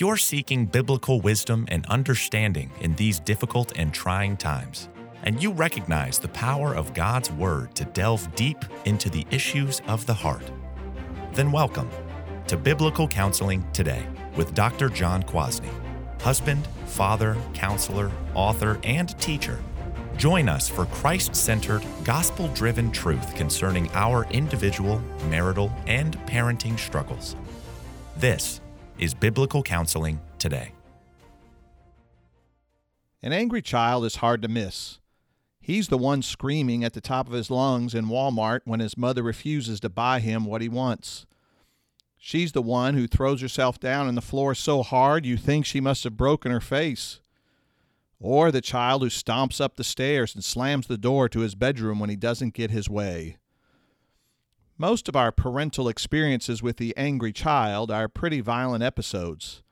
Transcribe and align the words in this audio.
You're 0.00 0.16
seeking 0.16 0.64
biblical 0.64 1.20
wisdom 1.20 1.66
and 1.68 1.84
understanding 1.84 2.70
in 2.80 2.94
these 2.94 3.20
difficult 3.20 3.72
and 3.76 3.92
trying 3.92 4.38
times, 4.38 4.88
and 5.24 5.42
you 5.42 5.52
recognize 5.52 6.18
the 6.18 6.28
power 6.28 6.74
of 6.74 6.94
God's 6.94 7.30
Word 7.30 7.74
to 7.74 7.84
delve 7.84 8.34
deep 8.34 8.64
into 8.86 9.10
the 9.10 9.26
issues 9.30 9.82
of 9.88 10.06
the 10.06 10.14
heart, 10.14 10.50
then 11.32 11.52
welcome 11.52 11.90
to 12.46 12.56
Biblical 12.56 13.06
Counseling 13.08 13.62
Today 13.74 14.06
with 14.36 14.54
Dr. 14.54 14.88
John 14.88 15.22
Kwasny, 15.22 15.68
husband, 16.22 16.66
father, 16.86 17.36
counselor, 17.52 18.10
author, 18.32 18.80
and 18.84 19.10
teacher. 19.20 19.58
Join 20.16 20.48
us 20.48 20.66
for 20.66 20.86
Christ 20.86 21.36
centered, 21.36 21.84
gospel 22.04 22.48
driven 22.54 22.90
truth 22.90 23.34
concerning 23.34 23.90
our 23.92 24.24
individual, 24.30 25.02
marital, 25.28 25.70
and 25.86 26.16
parenting 26.20 26.78
struggles. 26.78 27.36
This 28.16 28.62
is 29.00 29.14
Biblical 29.14 29.62
Counseling 29.62 30.20
Today. 30.38 30.72
An 33.22 33.32
angry 33.32 33.62
child 33.62 34.04
is 34.04 34.16
hard 34.16 34.42
to 34.42 34.48
miss. 34.48 34.98
He's 35.58 35.88
the 35.88 35.96
one 35.96 36.20
screaming 36.20 36.84
at 36.84 36.92
the 36.92 37.00
top 37.00 37.26
of 37.26 37.32
his 37.32 37.50
lungs 37.50 37.94
in 37.94 38.06
Walmart 38.06 38.60
when 38.66 38.80
his 38.80 38.98
mother 38.98 39.22
refuses 39.22 39.80
to 39.80 39.88
buy 39.88 40.20
him 40.20 40.44
what 40.44 40.60
he 40.60 40.68
wants. 40.68 41.24
She's 42.18 42.52
the 42.52 42.60
one 42.60 42.92
who 42.92 43.06
throws 43.06 43.40
herself 43.40 43.80
down 43.80 44.06
on 44.06 44.16
the 44.16 44.20
floor 44.20 44.54
so 44.54 44.82
hard 44.82 45.24
you 45.24 45.38
think 45.38 45.64
she 45.64 45.80
must 45.80 46.04
have 46.04 46.18
broken 46.18 46.52
her 46.52 46.60
face. 46.60 47.20
Or 48.18 48.52
the 48.52 48.60
child 48.60 49.00
who 49.00 49.08
stomps 49.08 49.62
up 49.62 49.76
the 49.76 49.84
stairs 49.84 50.34
and 50.34 50.44
slams 50.44 50.86
the 50.86 50.98
door 50.98 51.26
to 51.30 51.40
his 51.40 51.54
bedroom 51.54 52.00
when 52.00 52.10
he 52.10 52.16
doesn't 52.16 52.52
get 52.52 52.70
his 52.70 52.90
way. 52.90 53.38
Most 54.80 55.10
of 55.10 55.14
our 55.14 55.30
parental 55.30 55.90
experiences 55.90 56.62
with 56.62 56.78
the 56.78 56.96
angry 56.96 57.34
child 57.34 57.90
are 57.90 58.08
pretty 58.08 58.40
violent 58.40 58.82
episodes. 58.82 59.62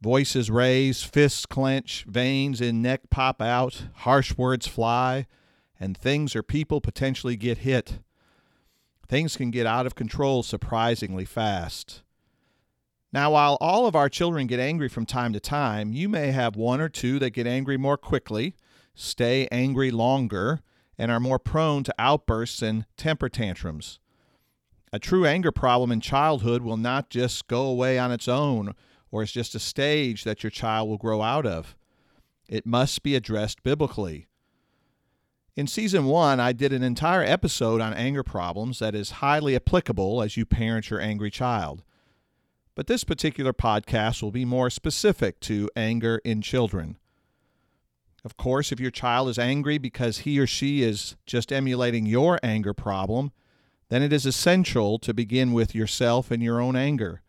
Voices 0.00 0.50
raise, 0.50 1.04
fists 1.04 1.46
clench, 1.46 2.04
veins 2.08 2.60
in 2.60 2.82
neck 2.82 3.02
pop 3.10 3.40
out, 3.40 3.84
harsh 3.98 4.36
words 4.36 4.66
fly, 4.66 5.28
and 5.78 5.96
things 5.96 6.34
or 6.34 6.42
people 6.42 6.80
potentially 6.80 7.36
get 7.36 7.58
hit. 7.58 8.00
Things 9.06 9.36
can 9.36 9.52
get 9.52 9.66
out 9.66 9.86
of 9.86 9.94
control 9.94 10.42
surprisingly 10.42 11.24
fast. 11.24 12.02
Now, 13.12 13.30
while 13.30 13.56
all 13.60 13.86
of 13.86 13.94
our 13.94 14.08
children 14.08 14.48
get 14.48 14.58
angry 14.58 14.88
from 14.88 15.06
time 15.06 15.32
to 15.32 15.38
time, 15.38 15.92
you 15.92 16.08
may 16.08 16.32
have 16.32 16.56
one 16.56 16.80
or 16.80 16.88
two 16.88 17.20
that 17.20 17.30
get 17.30 17.46
angry 17.46 17.76
more 17.76 17.96
quickly, 17.96 18.56
stay 18.96 19.46
angry 19.52 19.92
longer, 19.92 20.60
and 20.98 21.12
are 21.12 21.20
more 21.20 21.38
prone 21.38 21.84
to 21.84 21.94
outbursts 22.00 22.62
and 22.62 22.84
temper 22.96 23.28
tantrums. 23.28 24.00
A 24.92 24.98
true 24.98 25.24
anger 25.24 25.52
problem 25.52 25.92
in 25.92 26.00
childhood 26.00 26.62
will 26.62 26.76
not 26.76 27.10
just 27.10 27.46
go 27.46 27.62
away 27.62 27.98
on 27.98 28.10
its 28.10 28.26
own, 28.26 28.74
or 29.10 29.22
it's 29.22 29.32
just 29.32 29.54
a 29.54 29.60
stage 29.60 30.24
that 30.24 30.42
your 30.42 30.50
child 30.50 30.88
will 30.88 30.98
grow 30.98 31.22
out 31.22 31.46
of. 31.46 31.76
It 32.48 32.66
must 32.66 33.02
be 33.02 33.14
addressed 33.14 33.62
biblically. 33.62 34.26
In 35.54 35.66
season 35.68 36.06
one, 36.06 36.40
I 36.40 36.52
did 36.52 36.72
an 36.72 36.82
entire 36.82 37.22
episode 37.22 37.80
on 37.80 37.94
anger 37.94 38.22
problems 38.24 38.80
that 38.80 38.94
is 38.94 39.10
highly 39.10 39.54
applicable 39.54 40.22
as 40.22 40.36
you 40.36 40.44
parent 40.44 40.90
your 40.90 41.00
angry 41.00 41.30
child. 41.30 41.84
But 42.74 42.86
this 42.86 43.04
particular 43.04 43.52
podcast 43.52 44.22
will 44.22 44.30
be 44.30 44.44
more 44.44 44.70
specific 44.70 45.38
to 45.40 45.68
anger 45.76 46.20
in 46.24 46.40
children. 46.40 46.98
Of 48.24 48.36
course, 48.36 48.72
if 48.72 48.80
your 48.80 48.90
child 48.90 49.28
is 49.28 49.38
angry 49.38 49.78
because 49.78 50.18
he 50.18 50.38
or 50.38 50.46
she 50.46 50.82
is 50.82 51.16
just 51.26 51.52
emulating 51.52 52.06
your 52.06 52.40
anger 52.42 52.74
problem, 52.74 53.32
then 53.90 54.02
it 54.02 54.12
is 54.12 54.24
essential 54.24 54.98
to 55.00 55.12
begin 55.12 55.52
with 55.52 55.74
yourself 55.74 56.30
and 56.30 56.42
your 56.42 56.60
own 56.60 56.76
anger. 56.76 57.20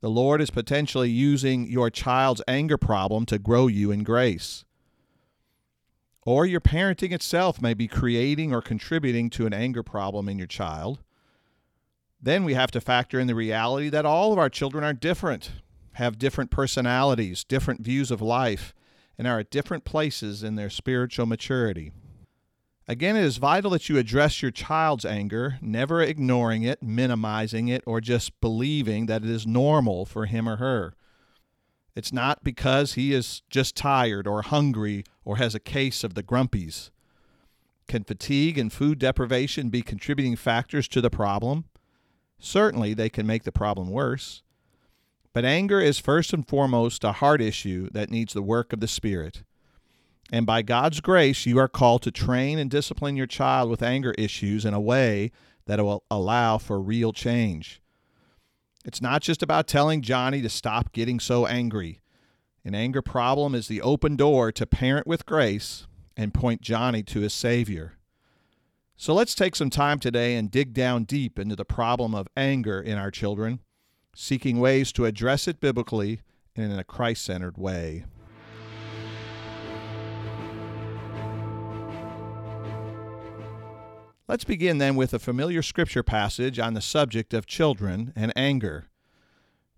The 0.00 0.10
Lord 0.10 0.40
is 0.40 0.50
potentially 0.50 1.10
using 1.10 1.68
your 1.68 1.90
child's 1.90 2.42
anger 2.46 2.76
problem 2.76 3.26
to 3.26 3.38
grow 3.38 3.66
you 3.66 3.90
in 3.90 4.04
grace. 4.04 4.64
Or 6.26 6.44
your 6.44 6.60
parenting 6.60 7.12
itself 7.12 7.62
may 7.62 7.72
be 7.72 7.88
creating 7.88 8.52
or 8.52 8.60
contributing 8.60 9.30
to 9.30 9.46
an 9.46 9.54
anger 9.54 9.82
problem 9.82 10.28
in 10.28 10.38
your 10.38 10.46
child. 10.46 11.02
Then 12.20 12.44
we 12.44 12.54
have 12.54 12.70
to 12.72 12.80
factor 12.80 13.18
in 13.18 13.26
the 13.26 13.34
reality 13.34 13.88
that 13.88 14.04
all 14.04 14.32
of 14.32 14.38
our 14.38 14.50
children 14.50 14.84
are 14.84 14.92
different, 14.92 15.52
have 15.92 16.18
different 16.18 16.50
personalities, 16.50 17.42
different 17.42 17.80
views 17.80 18.10
of 18.10 18.20
life, 18.20 18.74
and 19.16 19.26
are 19.26 19.38
at 19.38 19.50
different 19.50 19.84
places 19.84 20.42
in 20.42 20.56
their 20.56 20.68
spiritual 20.68 21.26
maturity. 21.26 21.92
Again, 22.88 23.16
it 23.16 23.24
is 23.24 23.38
vital 23.38 23.72
that 23.72 23.88
you 23.88 23.98
address 23.98 24.42
your 24.42 24.52
child's 24.52 25.04
anger, 25.04 25.58
never 25.60 26.00
ignoring 26.00 26.62
it, 26.62 26.82
minimizing 26.82 27.66
it, 27.66 27.82
or 27.84 28.00
just 28.00 28.40
believing 28.40 29.06
that 29.06 29.24
it 29.24 29.30
is 29.30 29.44
normal 29.46 30.04
for 30.04 30.26
him 30.26 30.48
or 30.48 30.56
her. 30.56 30.94
It's 31.96 32.12
not 32.12 32.44
because 32.44 32.92
he 32.92 33.12
is 33.12 33.42
just 33.50 33.74
tired 33.74 34.28
or 34.28 34.42
hungry 34.42 35.04
or 35.24 35.38
has 35.38 35.54
a 35.54 35.60
case 35.60 36.04
of 36.04 36.14
the 36.14 36.22
grumpies. 36.22 36.90
Can 37.88 38.04
fatigue 38.04 38.58
and 38.58 38.72
food 38.72 39.00
deprivation 39.00 39.68
be 39.68 39.82
contributing 39.82 40.36
factors 40.36 40.86
to 40.88 41.00
the 41.00 41.10
problem? 41.10 41.64
Certainly, 42.38 42.94
they 42.94 43.08
can 43.08 43.26
make 43.26 43.44
the 43.44 43.52
problem 43.52 43.90
worse. 43.90 44.42
But 45.32 45.44
anger 45.44 45.80
is 45.80 45.98
first 45.98 46.32
and 46.32 46.46
foremost 46.46 47.02
a 47.02 47.12
heart 47.12 47.40
issue 47.40 47.88
that 47.92 48.10
needs 48.10 48.32
the 48.32 48.42
work 48.42 48.72
of 48.72 48.80
the 48.80 48.88
Spirit. 48.88 49.42
And 50.32 50.44
by 50.44 50.62
God's 50.62 51.00
grace, 51.00 51.46
you 51.46 51.58
are 51.58 51.68
called 51.68 52.02
to 52.02 52.10
train 52.10 52.58
and 52.58 52.70
discipline 52.70 53.16
your 53.16 53.26
child 53.26 53.70
with 53.70 53.82
anger 53.82 54.12
issues 54.18 54.64
in 54.64 54.74
a 54.74 54.80
way 54.80 55.30
that 55.66 55.82
will 55.82 56.04
allow 56.10 56.58
for 56.58 56.80
real 56.80 57.12
change. 57.12 57.80
It's 58.84 59.02
not 59.02 59.22
just 59.22 59.42
about 59.42 59.66
telling 59.66 60.02
Johnny 60.02 60.42
to 60.42 60.48
stop 60.48 60.92
getting 60.92 61.20
so 61.20 61.46
angry. 61.46 62.00
An 62.64 62.74
anger 62.74 63.02
problem 63.02 63.54
is 63.54 63.68
the 63.68 63.82
open 63.82 64.16
door 64.16 64.50
to 64.52 64.66
parent 64.66 65.06
with 65.06 65.26
grace 65.26 65.86
and 66.16 66.34
point 66.34 66.60
Johnny 66.60 67.02
to 67.04 67.20
his 67.20 67.32
Savior. 67.32 67.94
So 68.96 69.12
let's 69.12 69.34
take 69.34 69.54
some 69.54 69.70
time 69.70 69.98
today 69.98 70.36
and 70.36 70.50
dig 70.50 70.72
down 70.72 71.04
deep 71.04 71.38
into 71.38 71.54
the 71.54 71.64
problem 71.64 72.14
of 72.14 72.28
anger 72.36 72.80
in 72.80 72.96
our 72.96 73.10
children, 73.10 73.60
seeking 74.14 74.58
ways 74.58 74.90
to 74.92 75.04
address 75.04 75.46
it 75.46 75.60
biblically 75.60 76.22
and 76.56 76.72
in 76.72 76.78
a 76.78 76.84
Christ 76.84 77.24
centered 77.24 77.58
way. 77.58 78.04
Let's 84.28 84.42
begin 84.42 84.78
then 84.78 84.96
with 84.96 85.14
a 85.14 85.20
familiar 85.20 85.62
scripture 85.62 86.02
passage 86.02 86.58
on 86.58 86.74
the 86.74 86.80
subject 86.80 87.32
of 87.32 87.46
children 87.46 88.12
and 88.16 88.32
anger. 88.34 88.86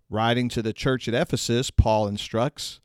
Writing 0.08 0.48
to 0.48 0.62
the 0.62 0.72
church 0.72 1.06
at 1.06 1.12
Ephesus, 1.12 1.70
Paul 1.70 2.08
instructs 2.08 2.80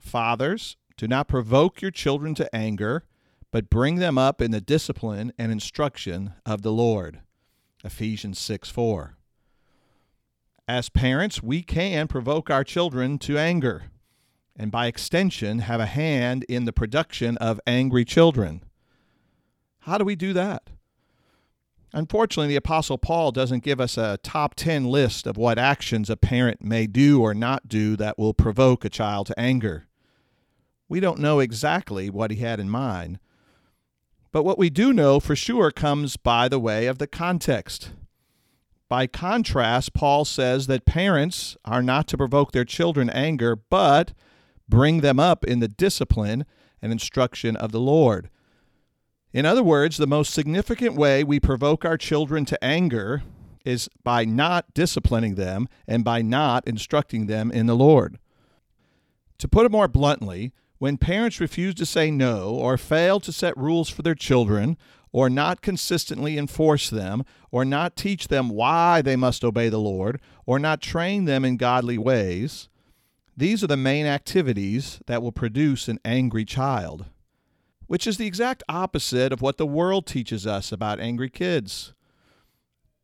Fathers, 0.00 0.78
do 0.96 1.06
not 1.06 1.28
provoke 1.28 1.82
your 1.82 1.90
children 1.90 2.34
to 2.36 2.54
anger, 2.54 3.04
but 3.50 3.68
bring 3.68 3.96
them 3.96 4.16
up 4.16 4.40
in 4.40 4.52
the 4.52 4.60
discipline 4.62 5.34
and 5.38 5.52
instruction 5.52 6.32
of 6.46 6.62
the 6.62 6.72
Lord. 6.72 7.20
Ephesians 7.84 8.38
6 8.38 8.70
4. 8.70 9.18
As 10.66 10.88
parents, 10.88 11.42
we 11.42 11.62
can 11.62 12.08
provoke 12.08 12.48
our 12.48 12.64
children 12.64 13.18
to 13.18 13.36
anger, 13.36 13.84
and 14.56 14.70
by 14.70 14.86
extension, 14.86 15.58
have 15.58 15.80
a 15.80 15.86
hand 15.86 16.44
in 16.48 16.64
the 16.64 16.72
production 16.72 17.36
of 17.36 17.60
angry 17.66 18.06
children. 18.06 18.62
How 19.80 19.98
do 19.98 20.04
we 20.06 20.16
do 20.16 20.32
that? 20.32 20.70
Unfortunately, 21.96 22.48
the 22.48 22.56
Apostle 22.56 22.98
Paul 22.98 23.32
doesn't 23.32 23.64
give 23.64 23.80
us 23.80 23.96
a 23.96 24.18
top 24.22 24.54
10 24.54 24.84
list 24.84 25.26
of 25.26 25.38
what 25.38 25.58
actions 25.58 26.10
a 26.10 26.16
parent 26.16 26.62
may 26.62 26.86
do 26.86 27.22
or 27.22 27.32
not 27.32 27.68
do 27.68 27.96
that 27.96 28.18
will 28.18 28.34
provoke 28.34 28.84
a 28.84 28.90
child 28.90 29.28
to 29.28 29.40
anger. 29.40 29.86
We 30.90 31.00
don't 31.00 31.20
know 31.20 31.40
exactly 31.40 32.10
what 32.10 32.30
he 32.30 32.36
had 32.36 32.60
in 32.60 32.68
mind. 32.68 33.18
But 34.30 34.42
what 34.42 34.58
we 34.58 34.68
do 34.68 34.92
know 34.92 35.20
for 35.20 35.34
sure 35.34 35.70
comes 35.70 36.18
by 36.18 36.50
the 36.50 36.58
way 36.58 36.84
of 36.86 36.98
the 36.98 37.06
context. 37.06 37.92
By 38.90 39.06
contrast, 39.06 39.94
Paul 39.94 40.26
says 40.26 40.66
that 40.66 40.84
parents 40.84 41.56
are 41.64 41.82
not 41.82 42.06
to 42.08 42.18
provoke 42.18 42.52
their 42.52 42.66
children 42.66 43.08
anger, 43.08 43.56
but 43.56 44.12
bring 44.68 45.00
them 45.00 45.18
up 45.18 45.44
in 45.44 45.60
the 45.60 45.68
discipline 45.68 46.44
and 46.82 46.92
instruction 46.92 47.56
of 47.56 47.72
the 47.72 47.80
Lord. 47.80 48.28
In 49.36 49.44
other 49.44 49.62
words, 49.62 49.98
the 49.98 50.06
most 50.06 50.32
significant 50.32 50.94
way 50.94 51.22
we 51.22 51.38
provoke 51.38 51.84
our 51.84 51.98
children 51.98 52.46
to 52.46 52.64
anger 52.64 53.22
is 53.66 53.86
by 54.02 54.24
not 54.24 54.72
disciplining 54.72 55.34
them 55.34 55.68
and 55.86 56.02
by 56.02 56.22
not 56.22 56.66
instructing 56.66 57.26
them 57.26 57.50
in 57.50 57.66
the 57.66 57.76
Lord. 57.76 58.18
To 59.36 59.46
put 59.46 59.66
it 59.66 59.70
more 59.70 59.88
bluntly, 59.88 60.54
when 60.78 60.96
parents 60.96 61.38
refuse 61.38 61.74
to 61.74 61.84
say 61.84 62.10
no 62.10 62.48
or 62.48 62.78
fail 62.78 63.20
to 63.20 63.30
set 63.30 63.54
rules 63.58 63.90
for 63.90 64.00
their 64.00 64.14
children 64.14 64.78
or 65.12 65.28
not 65.28 65.60
consistently 65.60 66.38
enforce 66.38 66.88
them 66.88 67.22
or 67.50 67.66
not 67.66 67.94
teach 67.94 68.28
them 68.28 68.48
why 68.48 69.02
they 69.02 69.16
must 69.16 69.44
obey 69.44 69.68
the 69.68 69.76
Lord 69.76 70.18
or 70.46 70.58
not 70.58 70.80
train 70.80 71.26
them 71.26 71.44
in 71.44 71.58
godly 71.58 71.98
ways, 71.98 72.70
these 73.36 73.62
are 73.62 73.66
the 73.66 73.76
main 73.76 74.06
activities 74.06 74.98
that 75.04 75.20
will 75.20 75.30
produce 75.30 75.88
an 75.88 76.00
angry 76.06 76.46
child 76.46 77.04
which 77.86 78.06
is 78.06 78.16
the 78.16 78.26
exact 78.26 78.62
opposite 78.68 79.32
of 79.32 79.42
what 79.42 79.58
the 79.58 79.66
world 79.66 80.06
teaches 80.06 80.46
us 80.46 80.72
about 80.72 81.00
angry 81.00 81.30
kids. 81.30 81.92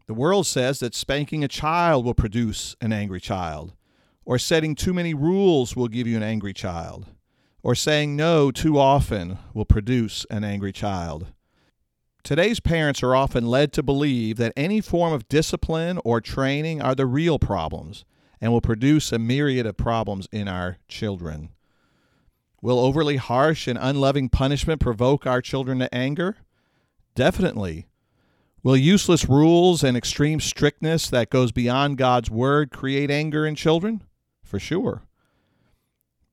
The 0.07 0.15
world 0.15 0.47
says 0.47 0.81
that 0.81 0.95
spanking 0.95 1.45
a 1.45 1.49
child 1.49 2.05
will 2.05 2.15
produce 2.15 2.77
an 2.81 2.93
angry 2.93 3.21
child, 3.21 3.73
or 4.25 4.39
setting 4.39 4.75
too 4.75 4.93
many 4.93 5.15
rules 5.15 5.77
will 5.77 5.89
give 5.89 6.07
you 6.07 6.17
an 6.17 6.23
angry 6.23 6.53
child, 6.53 7.07
or 7.63 7.75
saying 7.75 8.17
no 8.17 8.51
too 8.51 8.79
often 8.79 9.39
will 9.55 9.65
produce 9.65 10.27
an 10.31 10.45
angry 10.45 10.73
child. 10.73 11.29
Today's 12.25 12.61
parents 12.61 13.03
are 13.03 13.17
often 13.17 13.47
led 13.47 13.73
to 13.73 13.83
believe 13.83 14.37
that 14.37 14.53
any 14.57 14.81
form 14.81 15.13
of 15.13 15.29
discipline 15.29 15.99
or 16.05 16.21
training 16.21 16.81
are 16.81 16.95
the 16.95 17.07
real 17.07 17.39
problems 17.39 18.05
and 18.41 18.53
will 18.53 18.61
produce 18.61 19.13
a 19.13 19.19
myriad 19.19 19.67
of 19.67 19.77
problems 19.77 20.29
in 20.31 20.47
our 20.47 20.79
children. 20.89 21.51
Will 22.63 22.79
overly 22.79 23.17
harsh 23.17 23.67
and 23.67 23.77
unloving 23.79 24.29
punishment 24.29 24.81
provoke 24.81 25.27
our 25.27 25.43
children 25.43 25.81
to 25.81 25.93
anger? 25.93 26.37
Definitely. 27.17 27.89
Will 28.63 28.77
useless 28.77 29.29
rules 29.29 29.83
and 29.83 29.97
extreme 29.97 30.39
strictness 30.39 31.11
that 31.11 31.29
goes 31.29 31.51
beyond 31.51 31.99
God's 31.99 32.31
word 32.31 32.71
create 32.71 33.11
anger 33.11 33.45
in 33.45 33.57
children? 33.57 34.05
For 34.45 34.61
sure. 34.61 35.03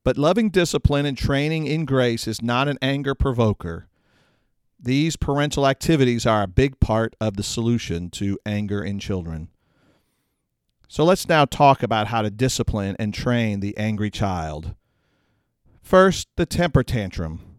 But 0.04 0.16
loving 0.16 0.50
discipline 0.50 1.04
and 1.04 1.18
training 1.18 1.66
in 1.66 1.84
grace 1.84 2.28
is 2.28 2.40
not 2.40 2.68
an 2.68 2.78
anger 2.80 3.16
provoker. 3.16 3.88
These 4.78 5.16
parental 5.16 5.66
activities 5.66 6.24
are 6.26 6.44
a 6.44 6.48
big 6.48 6.78
part 6.78 7.16
of 7.20 7.36
the 7.36 7.42
solution 7.42 8.08
to 8.10 8.38
anger 8.46 8.84
in 8.84 9.00
children. 9.00 9.48
So 10.86 11.04
let's 11.04 11.28
now 11.28 11.44
talk 11.44 11.82
about 11.82 12.06
how 12.06 12.22
to 12.22 12.30
discipline 12.30 12.94
and 13.00 13.12
train 13.12 13.58
the 13.58 13.76
angry 13.76 14.10
child. 14.10 14.74
First, 15.82 16.28
the 16.36 16.46
temper 16.46 16.82
tantrum. 16.82 17.56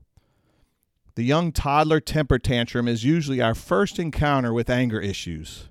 The 1.15 1.23
young 1.23 1.51
toddler 1.51 1.99
temper 1.99 2.39
tantrum 2.39 2.87
is 2.87 3.03
usually 3.03 3.41
our 3.41 3.53
first 3.53 3.99
encounter 3.99 4.53
with 4.53 4.69
anger 4.69 5.01
issues. 5.01 5.67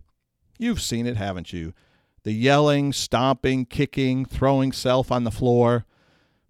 You've 0.59 0.83
seen 0.83 1.07
it, 1.07 1.17
haven't 1.17 1.53
you? 1.53 1.73
The 2.25 2.33
yelling, 2.33 2.93
stomping, 2.93 3.65
kicking, 3.65 4.27
throwing 4.27 4.73
self 4.73 5.11
on 5.11 5.25
the 5.25 5.31
floor, 5.31 5.87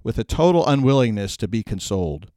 with 0.03 0.19
a 0.19 0.25
total 0.25 0.67
unwillingness 0.67 1.37
to 1.37 1.47
be 1.47 1.63
consoled. 1.63 2.33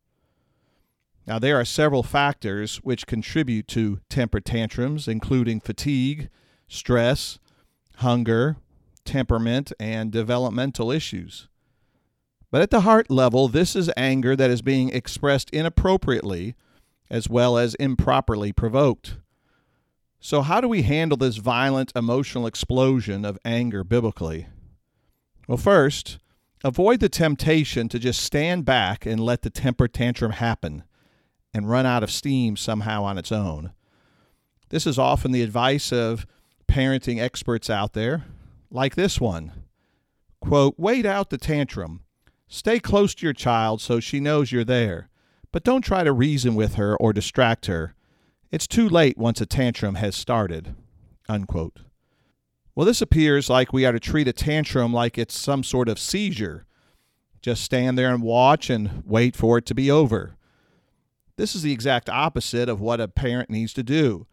Now, 1.25 1.39
there 1.39 1.59
are 1.59 1.65
several 1.65 2.03
factors 2.03 2.77
which 2.77 3.07
contribute 3.07 3.67
to 3.69 4.01
temper 4.09 4.39
tantrums, 4.39 5.07
including 5.07 5.61
fatigue, 5.61 6.29
stress, 6.67 7.39
hunger, 7.97 8.57
temperament, 9.05 9.71
and 9.79 10.11
developmental 10.11 10.91
issues. 10.91 11.47
But 12.53 12.61
at 12.61 12.69
the 12.69 12.81
heart 12.81 13.09
level, 13.09 13.47
this 13.47 13.75
is 13.75 13.89
anger 13.97 14.35
that 14.35 14.51
is 14.51 14.61
being 14.61 14.89
expressed 14.89 15.49
inappropriately 15.49 16.53
as 17.09 17.27
well 17.27 17.57
as 17.57 17.73
improperly 17.79 18.53
provoked. 18.53 19.17
So, 20.19 20.43
how 20.43 20.61
do 20.61 20.67
we 20.67 20.83
handle 20.83 21.17
this 21.17 21.37
violent 21.37 21.91
emotional 21.95 22.45
explosion 22.45 23.25
of 23.25 23.39
anger 23.43 23.83
biblically? 23.83 24.49
Well, 25.47 25.57
first, 25.57 26.19
avoid 26.63 26.99
the 26.99 27.09
temptation 27.09 27.89
to 27.89 27.97
just 27.97 28.19
stand 28.19 28.65
back 28.65 29.07
and 29.07 29.19
let 29.19 29.41
the 29.41 29.49
temper 29.49 29.87
tantrum 29.87 30.33
happen 30.33 30.83
and 31.55 31.71
run 31.71 31.87
out 31.87 32.03
of 32.03 32.11
steam 32.11 32.55
somehow 32.55 33.03
on 33.03 33.17
its 33.17 33.31
own. 33.31 33.73
This 34.69 34.85
is 34.85 34.99
often 34.99 35.31
the 35.31 35.41
advice 35.41 35.91
of 35.91 36.27
parenting 36.67 37.19
experts 37.19 37.71
out 37.71 37.93
there, 37.93 38.25
like 38.69 38.93
this 38.93 39.19
one. 39.19 39.53
Quote, 40.39 40.75
wait 40.77 41.07
out 41.07 41.31
the 41.31 41.39
tantrum 41.39 42.02
Stay 42.53 42.79
close 42.79 43.15
to 43.15 43.25
your 43.25 43.33
child 43.33 43.81
so 43.81 43.99
she 43.99 44.19
knows 44.19 44.51
you're 44.51 44.63
there, 44.63 45.09
but 45.51 45.63
don't 45.63 45.81
try 45.81 46.03
to 46.03 46.13
reason 46.13 46.53
with 46.53 46.75
her 46.75 46.95
or 46.97 47.11
distract 47.11 47.65
her. 47.65 47.95
It's 48.51 48.67
too 48.67 48.87
late 48.87 49.17
once 49.17 49.41
a 49.41 49.47
tantrum 49.47 49.95
has 49.95 50.15
started. 50.15 50.75
Unquote. 51.27 51.79
Well, 52.75 52.85
this 52.85 53.01
appears 53.01 53.49
like 53.49 53.73
we 53.73 53.87
are 53.87 53.91
to 53.91 53.99
treat 53.99 54.27
a 54.27 54.33
tantrum 54.33 54.93
like 54.93 55.17
it's 55.17 55.35
some 55.35 55.63
sort 55.63 55.89
of 55.89 55.97
seizure. 55.97 56.67
Just 57.41 57.63
stand 57.63 57.97
there 57.97 58.13
and 58.13 58.21
watch 58.21 58.69
and 58.69 59.01
wait 59.03 59.35
for 59.35 59.57
it 59.57 59.65
to 59.65 59.73
be 59.73 59.89
over. 59.89 60.35
This 61.37 61.55
is 61.55 61.63
the 61.63 61.73
exact 61.73 62.07
opposite 62.07 62.69
of 62.69 62.79
what 62.79 63.01
a 63.01 63.07
parent 63.07 63.49
needs 63.49 63.73
to 63.73 63.83
do. 63.83 64.27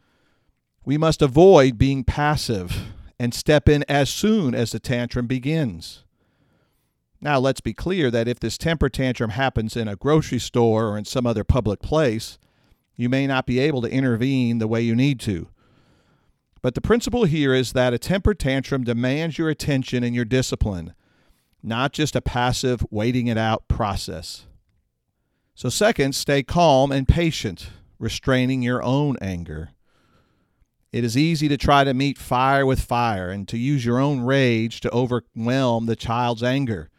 We 0.84 0.98
must 0.98 1.22
avoid 1.22 1.78
being 1.78 2.04
passive 2.04 2.92
and 3.18 3.32
step 3.32 3.66
in 3.66 3.82
as 3.88 4.10
soon 4.10 4.54
as 4.54 4.72
the 4.72 4.78
tantrum 4.78 5.26
begins. 5.26 6.04
Now, 7.22 7.38
let's 7.38 7.60
be 7.60 7.74
clear 7.74 8.10
that 8.10 8.28
if 8.28 8.40
this 8.40 8.56
temper 8.56 8.88
tantrum 8.88 9.30
happens 9.30 9.76
in 9.76 9.88
a 9.88 9.96
grocery 9.96 10.38
store 10.38 10.88
or 10.88 10.96
in 10.96 11.04
some 11.04 11.26
other 11.26 11.44
public 11.44 11.80
place, 11.80 12.38
you 12.96 13.10
may 13.10 13.26
not 13.26 13.46
be 13.46 13.58
able 13.58 13.82
to 13.82 13.90
intervene 13.90 14.58
the 14.58 14.68
way 14.68 14.80
you 14.80 14.94
need 14.94 15.20
to. 15.20 15.48
But 16.62 16.74
the 16.74 16.80
principle 16.80 17.24
here 17.24 17.54
is 17.54 17.72
that 17.72 17.94
a 17.94 17.98
temper 17.98 18.34
tantrum 18.34 18.84
demands 18.84 19.38
your 19.38 19.50
attention 19.50 20.02
and 20.02 20.14
your 20.14 20.24
discipline, 20.24 20.94
not 21.62 21.92
just 21.92 22.16
a 22.16 22.22
passive 22.22 22.84
waiting 22.90 23.26
it 23.26 23.38
out 23.38 23.68
process. 23.68 24.46
So, 25.54 25.68
second, 25.68 26.14
stay 26.14 26.42
calm 26.42 26.90
and 26.90 27.06
patient, 27.06 27.70
restraining 27.98 28.62
your 28.62 28.82
own 28.82 29.18
anger. 29.20 29.70
It 30.90 31.04
is 31.04 31.16
easy 31.16 31.48
to 31.48 31.56
try 31.56 31.84
to 31.84 31.94
meet 31.94 32.18
fire 32.18 32.64
with 32.64 32.80
fire 32.80 33.30
and 33.30 33.46
to 33.48 33.58
use 33.58 33.84
your 33.84 33.98
own 33.98 34.20
rage 34.20 34.80
to 34.80 34.90
overwhelm 34.90 35.84
the 35.84 35.96
child's 35.96 36.42
anger 36.42 36.89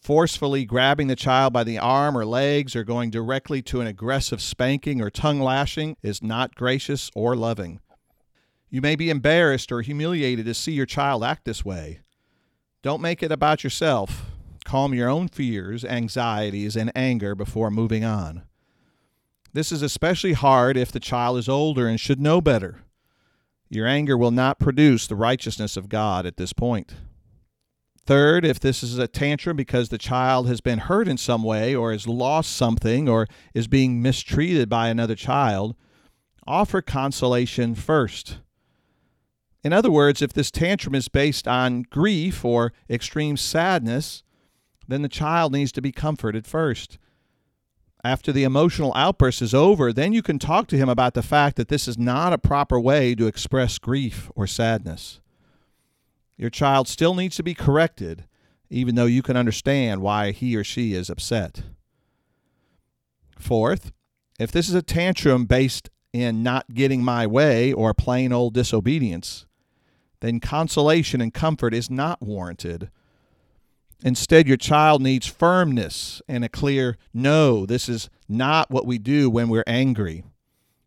forcefully 0.00 0.64
grabbing 0.64 1.08
the 1.08 1.16
child 1.16 1.52
by 1.52 1.64
the 1.64 1.78
arm 1.78 2.16
or 2.16 2.24
legs 2.24 2.74
or 2.76 2.84
going 2.84 3.10
directly 3.10 3.62
to 3.62 3.80
an 3.80 3.86
aggressive 3.86 4.40
spanking 4.40 5.00
or 5.00 5.10
tongue 5.10 5.40
lashing 5.40 5.96
is 6.02 6.22
not 6.22 6.54
gracious 6.54 7.10
or 7.14 7.36
loving. 7.36 7.80
You 8.70 8.80
may 8.80 8.96
be 8.96 9.10
embarrassed 9.10 9.72
or 9.72 9.82
humiliated 9.82 10.46
to 10.46 10.54
see 10.54 10.72
your 10.72 10.86
child 10.86 11.24
act 11.24 11.44
this 11.44 11.64
way. 11.64 12.00
Don't 12.82 13.02
make 13.02 13.22
it 13.22 13.32
about 13.32 13.64
yourself. 13.64 14.26
Calm 14.64 14.92
your 14.92 15.08
own 15.08 15.28
fears, 15.28 15.84
anxieties, 15.84 16.76
and 16.76 16.92
anger 16.94 17.34
before 17.34 17.70
moving 17.70 18.04
on. 18.04 18.42
This 19.52 19.72
is 19.72 19.80
especially 19.82 20.34
hard 20.34 20.76
if 20.76 20.92
the 20.92 21.00
child 21.00 21.38
is 21.38 21.48
older 21.48 21.88
and 21.88 21.98
should 21.98 22.20
know 22.20 22.40
better. 22.40 22.82
Your 23.70 23.86
anger 23.86 24.16
will 24.16 24.30
not 24.30 24.58
produce 24.58 25.06
the 25.06 25.16
righteousness 25.16 25.76
of 25.76 25.88
God 25.88 26.26
at 26.26 26.36
this 26.36 26.52
point. 26.52 26.94
Third, 28.08 28.46
if 28.46 28.58
this 28.58 28.82
is 28.82 28.96
a 28.96 29.06
tantrum 29.06 29.54
because 29.54 29.90
the 29.90 29.98
child 29.98 30.48
has 30.48 30.62
been 30.62 30.78
hurt 30.78 31.08
in 31.08 31.18
some 31.18 31.42
way 31.42 31.74
or 31.74 31.92
has 31.92 32.08
lost 32.08 32.56
something 32.56 33.06
or 33.06 33.26
is 33.52 33.68
being 33.68 34.00
mistreated 34.00 34.70
by 34.70 34.88
another 34.88 35.14
child, 35.14 35.76
offer 36.46 36.80
consolation 36.80 37.74
first. 37.74 38.38
In 39.62 39.74
other 39.74 39.90
words, 39.90 40.22
if 40.22 40.32
this 40.32 40.50
tantrum 40.50 40.94
is 40.94 41.08
based 41.08 41.46
on 41.46 41.82
grief 41.82 42.46
or 42.46 42.72
extreme 42.88 43.36
sadness, 43.36 44.22
then 44.88 45.02
the 45.02 45.10
child 45.10 45.52
needs 45.52 45.70
to 45.72 45.82
be 45.82 45.92
comforted 45.92 46.46
first. 46.46 46.96
After 48.02 48.32
the 48.32 48.44
emotional 48.44 48.94
outburst 48.96 49.42
is 49.42 49.52
over, 49.52 49.92
then 49.92 50.14
you 50.14 50.22
can 50.22 50.38
talk 50.38 50.66
to 50.68 50.78
him 50.78 50.88
about 50.88 51.12
the 51.12 51.22
fact 51.22 51.56
that 51.56 51.68
this 51.68 51.86
is 51.86 51.98
not 51.98 52.32
a 52.32 52.38
proper 52.38 52.80
way 52.80 53.14
to 53.14 53.26
express 53.26 53.76
grief 53.76 54.30
or 54.34 54.46
sadness. 54.46 55.20
Your 56.38 56.50
child 56.50 56.86
still 56.86 57.14
needs 57.14 57.36
to 57.36 57.42
be 57.42 57.52
corrected, 57.52 58.24
even 58.70 58.94
though 58.94 59.06
you 59.06 59.22
can 59.22 59.36
understand 59.36 60.00
why 60.00 60.30
he 60.30 60.56
or 60.56 60.62
she 60.62 60.94
is 60.94 61.10
upset. 61.10 61.64
Fourth, 63.38 63.92
if 64.38 64.52
this 64.52 64.68
is 64.68 64.74
a 64.74 64.82
tantrum 64.82 65.46
based 65.46 65.90
in 66.12 66.42
not 66.44 66.72
getting 66.72 67.02
my 67.02 67.26
way 67.26 67.72
or 67.72 67.92
plain 67.92 68.32
old 68.32 68.54
disobedience, 68.54 69.46
then 70.20 70.40
consolation 70.40 71.20
and 71.20 71.34
comfort 71.34 71.74
is 71.74 71.90
not 71.90 72.22
warranted. 72.22 72.90
Instead, 74.04 74.46
your 74.46 74.56
child 74.56 75.02
needs 75.02 75.26
firmness 75.26 76.22
and 76.28 76.44
a 76.44 76.48
clear 76.48 76.96
no, 77.12 77.66
this 77.66 77.88
is 77.88 78.08
not 78.28 78.70
what 78.70 78.86
we 78.86 78.96
do 78.96 79.28
when 79.28 79.48
we're 79.48 79.64
angry. 79.66 80.22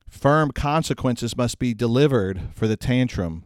Firm 0.08 0.51
consequences 0.51 1.36
must 1.36 1.60
be 1.60 1.74
delivered 1.74 2.41
for 2.55 2.67
the 2.67 2.77
tantrum. 2.77 3.43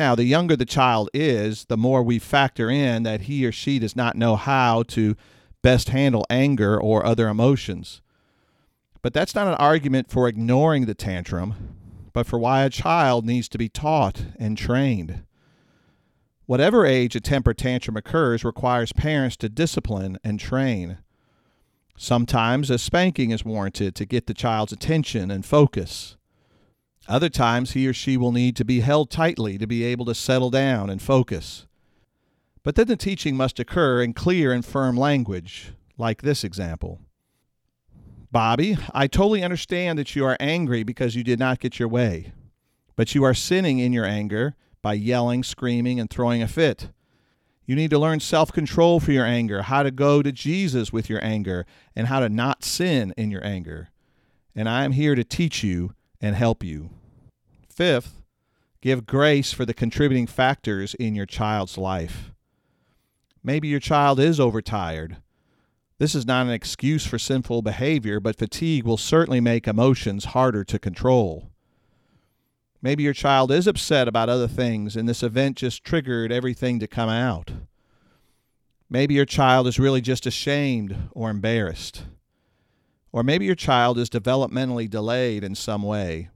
Now, 0.00 0.14
the 0.14 0.24
younger 0.24 0.56
the 0.56 0.64
child 0.64 1.10
is, 1.12 1.66
the 1.66 1.76
more 1.76 2.02
we 2.02 2.18
factor 2.18 2.70
in 2.70 3.02
that 3.02 3.20
he 3.22 3.44
or 3.44 3.52
she 3.52 3.78
does 3.78 3.94
not 3.94 4.16
know 4.16 4.34
how 4.34 4.82
to 4.84 5.14
best 5.60 5.90
handle 5.90 6.24
anger 6.30 6.80
or 6.80 7.04
other 7.04 7.28
emotions. 7.28 8.00
But 9.02 9.12
that's 9.12 9.34
not 9.34 9.46
an 9.46 9.56
argument 9.56 10.10
for 10.10 10.26
ignoring 10.26 10.86
the 10.86 10.94
tantrum, 10.94 11.76
but 12.14 12.26
for 12.26 12.38
why 12.38 12.62
a 12.62 12.70
child 12.70 13.26
needs 13.26 13.46
to 13.50 13.58
be 13.58 13.68
taught 13.68 14.24
and 14.38 14.56
trained. 14.56 15.22
Whatever 16.46 16.86
age 16.86 17.14
a 17.14 17.20
temper 17.20 17.52
tantrum 17.52 17.98
occurs 17.98 18.42
requires 18.42 18.94
parents 18.94 19.36
to 19.36 19.50
discipline 19.50 20.16
and 20.24 20.40
train. 20.40 20.96
Sometimes 21.98 22.70
a 22.70 22.78
spanking 22.78 23.32
is 23.32 23.44
warranted 23.44 23.94
to 23.96 24.06
get 24.06 24.26
the 24.26 24.32
child's 24.32 24.72
attention 24.72 25.30
and 25.30 25.44
focus. 25.44 26.16
Other 27.10 27.28
times, 27.28 27.72
he 27.72 27.88
or 27.88 27.92
she 27.92 28.16
will 28.16 28.30
need 28.30 28.54
to 28.54 28.64
be 28.64 28.80
held 28.80 29.10
tightly 29.10 29.58
to 29.58 29.66
be 29.66 29.82
able 29.82 30.04
to 30.04 30.14
settle 30.14 30.48
down 30.48 30.88
and 30.88 31.02
focus. 31.02 31.66
But 32.62 32.76
then 32.76 32.86
the 32.86 32.96
teaching 32.96 33.36
must 33.36 33.58
occur 33.58 34.00
in 34.00 34.12
clear 34.12 34.52
and 34.52 34.64
firm 34.64 34.96
language, 34.96 35.72
like 35.98 36.22
this 36.22 36.44
example. 36.44 37.00
Bobby, 38.30 38.78
I 38.94 39.08
totally 39.08 39.42
understand 39.42 39.98
that 39.98 40.14
you 40.14 40.24
are 40.24 40.36
angry 40.38 40.84
because 40.84 41.16
you 41.16 41.24
did 41.24 41.40
not 41.40 41.58
get 41.58 41.80
your 41.80 41.88
way, 41.88 42.32
but 42.94 43.12
you 43.12 43.24
are 43.24 43.34
sinning 43.34 43.80
in 43.80 43.92
your 43.92 44.04
anger 44.04 44.54
by 44.80 44.92
yelling, 44.94 45.42
screaming, 45.42 45.98
and 45.98 46.08
throwing 46.08 46.42
a 46.42 46.46
fit. 46.48 46.90
You 47.66 47.74
need 47.74 47.90
to 47.90 47.98
learn 47.98 48.20
self 48.20 48.52
control 48.52 49.00
for 49.00 49.10
your 49.10 49.26
anger, 49.26 49.62
how 49.62 49.82
to 49.82 49.90
go 49.90 50.22
to 50.22 50.30
Jesus 50.30 50.92
with 50.92 51.10
your 51.10 51.24
anger, 51.24 51.66
and 51.96 52.06
how 52.06 52.20
to 52.20 52.28
not 52.28 52.62
sin 52.62 53.12
in 53.16 53.32
your 53.32 53.44
anger. 53.44 53.88
And 54.54 54.68
I 54.68 54.84
am 54.84 54.92
here 54.92 55.16
to 55.16 55.24
teach 55.24 55.64
you 55.64 55.94
and 56.20 56.36
help 56.36 56.62
you. 56.62 56.90
Fifth, 57.72 58.20
give 58.80 59.06
grace 59.06 59.52
for 59.52 59.64
the 59.64 59.72
contributing 59.72 60.26
factors 60.26 60.94
in 60.94 61.14
your 61.14 61.26
child's 61.26 61.78
life. 61.78 62.32
Maybe 63.42 63.68
your 63.68 63.80
child 63.80 64.20
is 64.20 64.40
overtired. 64.40 65.18
This 65.98 66.14
is 66.14 66.26
not 66.26 66.46
an 66.46 66.52
excuse 66.52 67.06
for 67.06 67.18
sinful 67.18 67.62
behavior, 67.62 68.20
but 68.20 68.38
fatigue 68.38 68.84
will 68.84 68.96
certainly 68.96 69.40
make 69.40 69.68
emotions 69.68 70.26
harder 70.26 70.64
to 70.64 70.78
control. 70.78 71.50
Maybe 72.82 73.02
your 73.02 73.12
child 73.12 73.50
is 73.52 73.66
upset 73.66 74.08
about 74.08 74.28
other 74.28 74.48
things, 74.48 74.96
and 74.96 75.08
this 75.08 75.22
event 75.22 75.58
just 75.58 75.84
triggered 75.84 76.32
everything 76.32 76.80
to 76.80 76.86
come 76.86 77.10
out. 77.10 77.52
Maybe 78.88 79.14
your 79.14 79.26
child 79.26 79.66
is 79.66 79.78
really 79.78 80.00
just 80.00 80.26
ashamed 80.26 80.96
or 81.12 81.30
embarrassed. 81.30 82.04
Or 83.12 83.22
maybe 83.22 83.44
your 83.44 83.54
child 83.54 83.98
is 83.98 84.10
developmentally 84.10 84.88
delayed 84.88 85.44
in 85.44 85.54
some 85.54 85.82
way. 85.82 86.30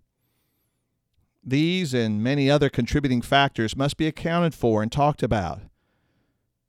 These 1.47 1.93
and 1.93 2.23
many 2.23 2.49
other 2.51 2.71
contributing 2.71 3.21
factors 3.21 3.77
must 3.77 3.99
be 3.99 4.07
accounted 4.07 4.55
for 4.55 4.83
and 4.83 4.91
talked 4.91 5.23
about. 5.23 5.61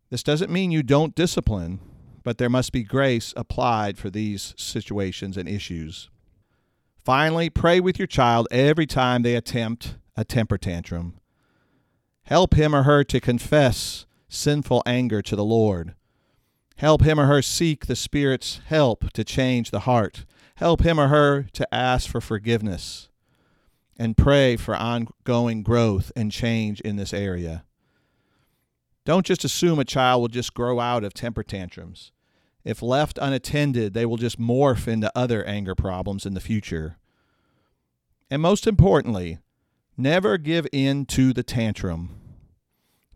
This 0.10 0.22
doesn't 0.22 0.52
mean 0.52 0.72
you 0.72 0.84
don't 0.84 1.16
discipline, 1.16 1.80
but 2.24 2.38
there 2.38 2.50
must 2.50 2.74
be 2.74 2.84
grace 2.84 3.34
applied 3.38 3.98
for 3.98 4.10
these 4.10 4.54
situations 4.58 5.38
and 5.38 5.48
issues. 5.48 6.10
Finally, 6.98 7.50
pray 7.52 7.80
with 7.80 7.98
your 7.98 8.08
child 8.08 8.48
every 8.52 8.86
time 8.86 9.22
they 9.22 9.36
attempt 9.36 9.96
a 10.18 10.26
temper 10.26 10.58
tantrum. 10.58 11.20
Help 12.24 12.56
him 12.56 12.76
or 12.76 12.84
her 12.84 13.04
to 13.06 13.22
confess 13.22 14.06
sinful 14.28 14.84
anger 14.86 15.22
to 15.22 15.36
the 15.38 15.46
Lord. 15.46 15.96
Help 16.78 17.04
him 17.04 17.18
or 17.18 17.28
her 17.28 17.42
seek 17.42 17.86
the 17.86 17.96
Spirit's 17.96 18.60
help 18.66 19.12
to 19.14 19.24
change 19.24 19.72
the 19.72 19.82
heart. 19.82 20.26
Help 20.56 20.82
him 20.82 21.00
or 21.00 21.08
her 21.08 21.44
to 21.54 21.74
ask 21.74 22.10
for 22.10 22.20
forgiveness 22.20 23.10
and 23.98 24.18
pray 24.18 24.56
for 24.56 24.76
ongoing 24.76 25.64
growth 25.64 26.12
and 26.16 26.32
change 26.32 26.82
in 26.82 26.96
this 26.96 27.14
area. 27.14 27.64
Don't 29.06 29.26
just 29.26 29.44
assume 29.44 29.80
a 29.80 29.86
child 29.86 30.22
will 30.22 30.28
just 30.28 30.54
grow 30.54 30.80
out 30.80 31.04
of 31.04 31.14
temper 31.14 31.44
tantrums. 31.44 32.12
If 32.64 32.82
left 32.82 33.20
unattended, 33.22 33.94
they 33.94 34.06
will 34.06 34.18
just 34.18 34.40
morph 34.40 34.88
into 34.88 35.12
other 35.16 35.46
anger 35.46 35.76
problems 35.76 36.26
in 36.26 36.34
the 36.34 36.40
future. 36.40 36.98
And 38.30 38.42
most 38.42 38.66
importantly, 38.66 39.38
never 39.96 40.40
give 40.40 40.66
in 40.74 41.06
to 41.08 41.32
the 41.32 41.44
tantrum. 41.44 42.20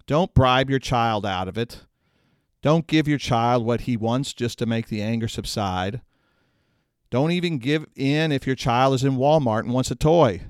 Don't 0.05 0.33
bribe 0.35 0.69
your 0.69 0.79
child 0.79 1.25
out 1.25 1.47
of 1.47 1.57
it. 1.57 1.85
Don't 2.61 2.87
give 2.87 3.07
your 3.07 3.17
child 3.17 3.65
what 3.65 3.81
he 3.81 3.97
wants 3.97 4.33
just 4.33 4.59
to 4.59 4.65
make 4.65 4.87
the 4.87 5.01
anger 5.01 5.27
subside. 5.27 6.01
Don't 7.09 7.31
even 7.31 7.57
give 7.57 7.87
in 7.95 8.31
if 8.31 8.45
your 8.45 8.55
child 8.55 8.93
is 8.93 9.03
in 9.03 9.17
Walmart 9.17 9.61
and 9.61 9.73
wants 9.73 9.89
a 9.89 9.95
toy. 9.95 10.41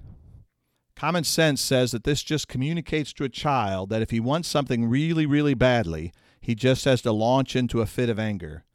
Common 0.99 1.23
sense 1.23 1.61
says 1.61 1.91
that 1.91 2.03
this 2.03 2.21
just 2.23 2.49
communicates 2.49 3.13
to 3.13 3.23
a 3.23 3.29
child 3.29 3.89
that 3.89 4.01
if 4.01 4.09
he 4.09 4.19
wants 4.19 4.49
something 4.49 4.83
really, 4.83 5.25
really 5.25 5.53
badly, 5.53 6.11
he 6.41 6.53
just 6.53 6.83
has 6.83 7.01
to 7.03 7.13
launch 7.13 7.55
into 7.55 7.79
a 7.79 7.85
fit 7.85 8.09
of 8.09 8.19
anger. 8.19 8.65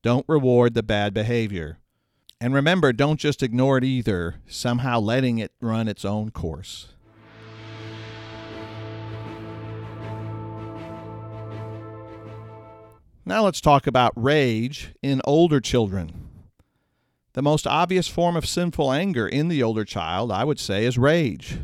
Don't 0.00 0.24
reward 0.28 0.74
the 0.74 0.84
bad 0.84 1.12
behavior. 1.12 1.80
And 2.40 2.54
remember, 2.54 2.92
don't 2.92 3.18
just 3.18 3.42
ignore 3.42 3.76
it 3.76 3.82
either, 3.82 4.36
somehow 4.46 5.00
letting 5.00 5.38
it 5.38 5.50
run 5.60 5.88
its 5.88 6.04
own 6.04 6.30
course. 6.30 6.94
Now 13.26 13.42
let's 13.42 13.60
talk 13.60 13.88
about 13.88 14.12
rage 14.14 14.94
in 15.02 15.20
older 15.24 15.60
children. 15.60 16.27
The 17.38 17.42
most 17.42 17.68
obvious 17.68 18.08
form 18.08 18.34
of 18.34 18.48
sinful 18.48 18.90
anger 18.90 19.28
in 19.28 19.46
the 19.46 19.62
older 19.62 19.84
child, 19.84 20.32
I 20.32 20.42
would 20.42 20.58
say, 20.58 20.84
is 20.84 20.98
rage. 20.98 21.58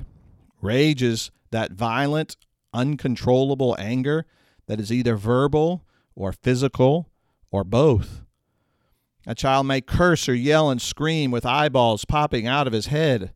Rage 0.63 1.03
is 1.03 1.33
that 1.51 1.73
violent, 1.73 2.37
uncontrollable 2.73 3.75
anger 3.77 4.25
that 4.69 4.79
is 4.79 4.93
either 4.93 5.17
verbal 5.17 5.85
or 6.15 6.31
physical 6.31 7.11
or 7.51 7.65
both. 7.65 8.23
A 9.27 9.35
child 9.35 9.67
may 9.67 9.81
curse 9.81 10.29
or 10.29 10.35
yell 10.37 10.71
and 10.71 10.81
scream 10.81 11.33
with 11.33 11.45
eyeballs 11.45 12.05
popping 12.05 12.47
out 12.47 12.69
of 12.69 12.73
his 12.73 12.87
head. 12.87 13.33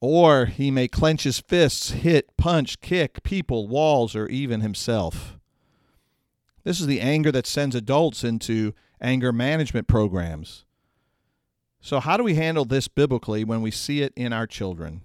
Or 0.00 0.46
he 0.46 0.72
may 0.72 0.88
clench 0.88 1.22
his 1.22 1.38
fists, 1.38 1.90
hit, 1.90 2.36
punch, 2.36 2.80
kick 2.80 3.22
people, 3.22 3.68
walls, 3.68 4.16
or 4.16 4.26
even 4.26 4.62
himself. 4.62 5.38
This 6.64 6.80
is 6.80 6.88
the 6.88 7.00
anger 7.00 7.30
that 7.30 7.46
sends 7.46 7.76
adults 7.76 8.24
into 8.24 8.74
anger 9.00 9.32
management 9.32 9.86
programs. 9.86 10.65
So, 11.86 12.00
how 12.00 12.16
do 12.16 12.24
we 12.24 12.34
handle 12.34 12.64
this 12.64 12.88
biblically 12.88 13.44
when 13.44 13.62
we 13.62 13.70
see 13.70 14.02
it 14.02 14.12
in 14.16 14.32
our 14.32 14.48
children? 14.48 15.02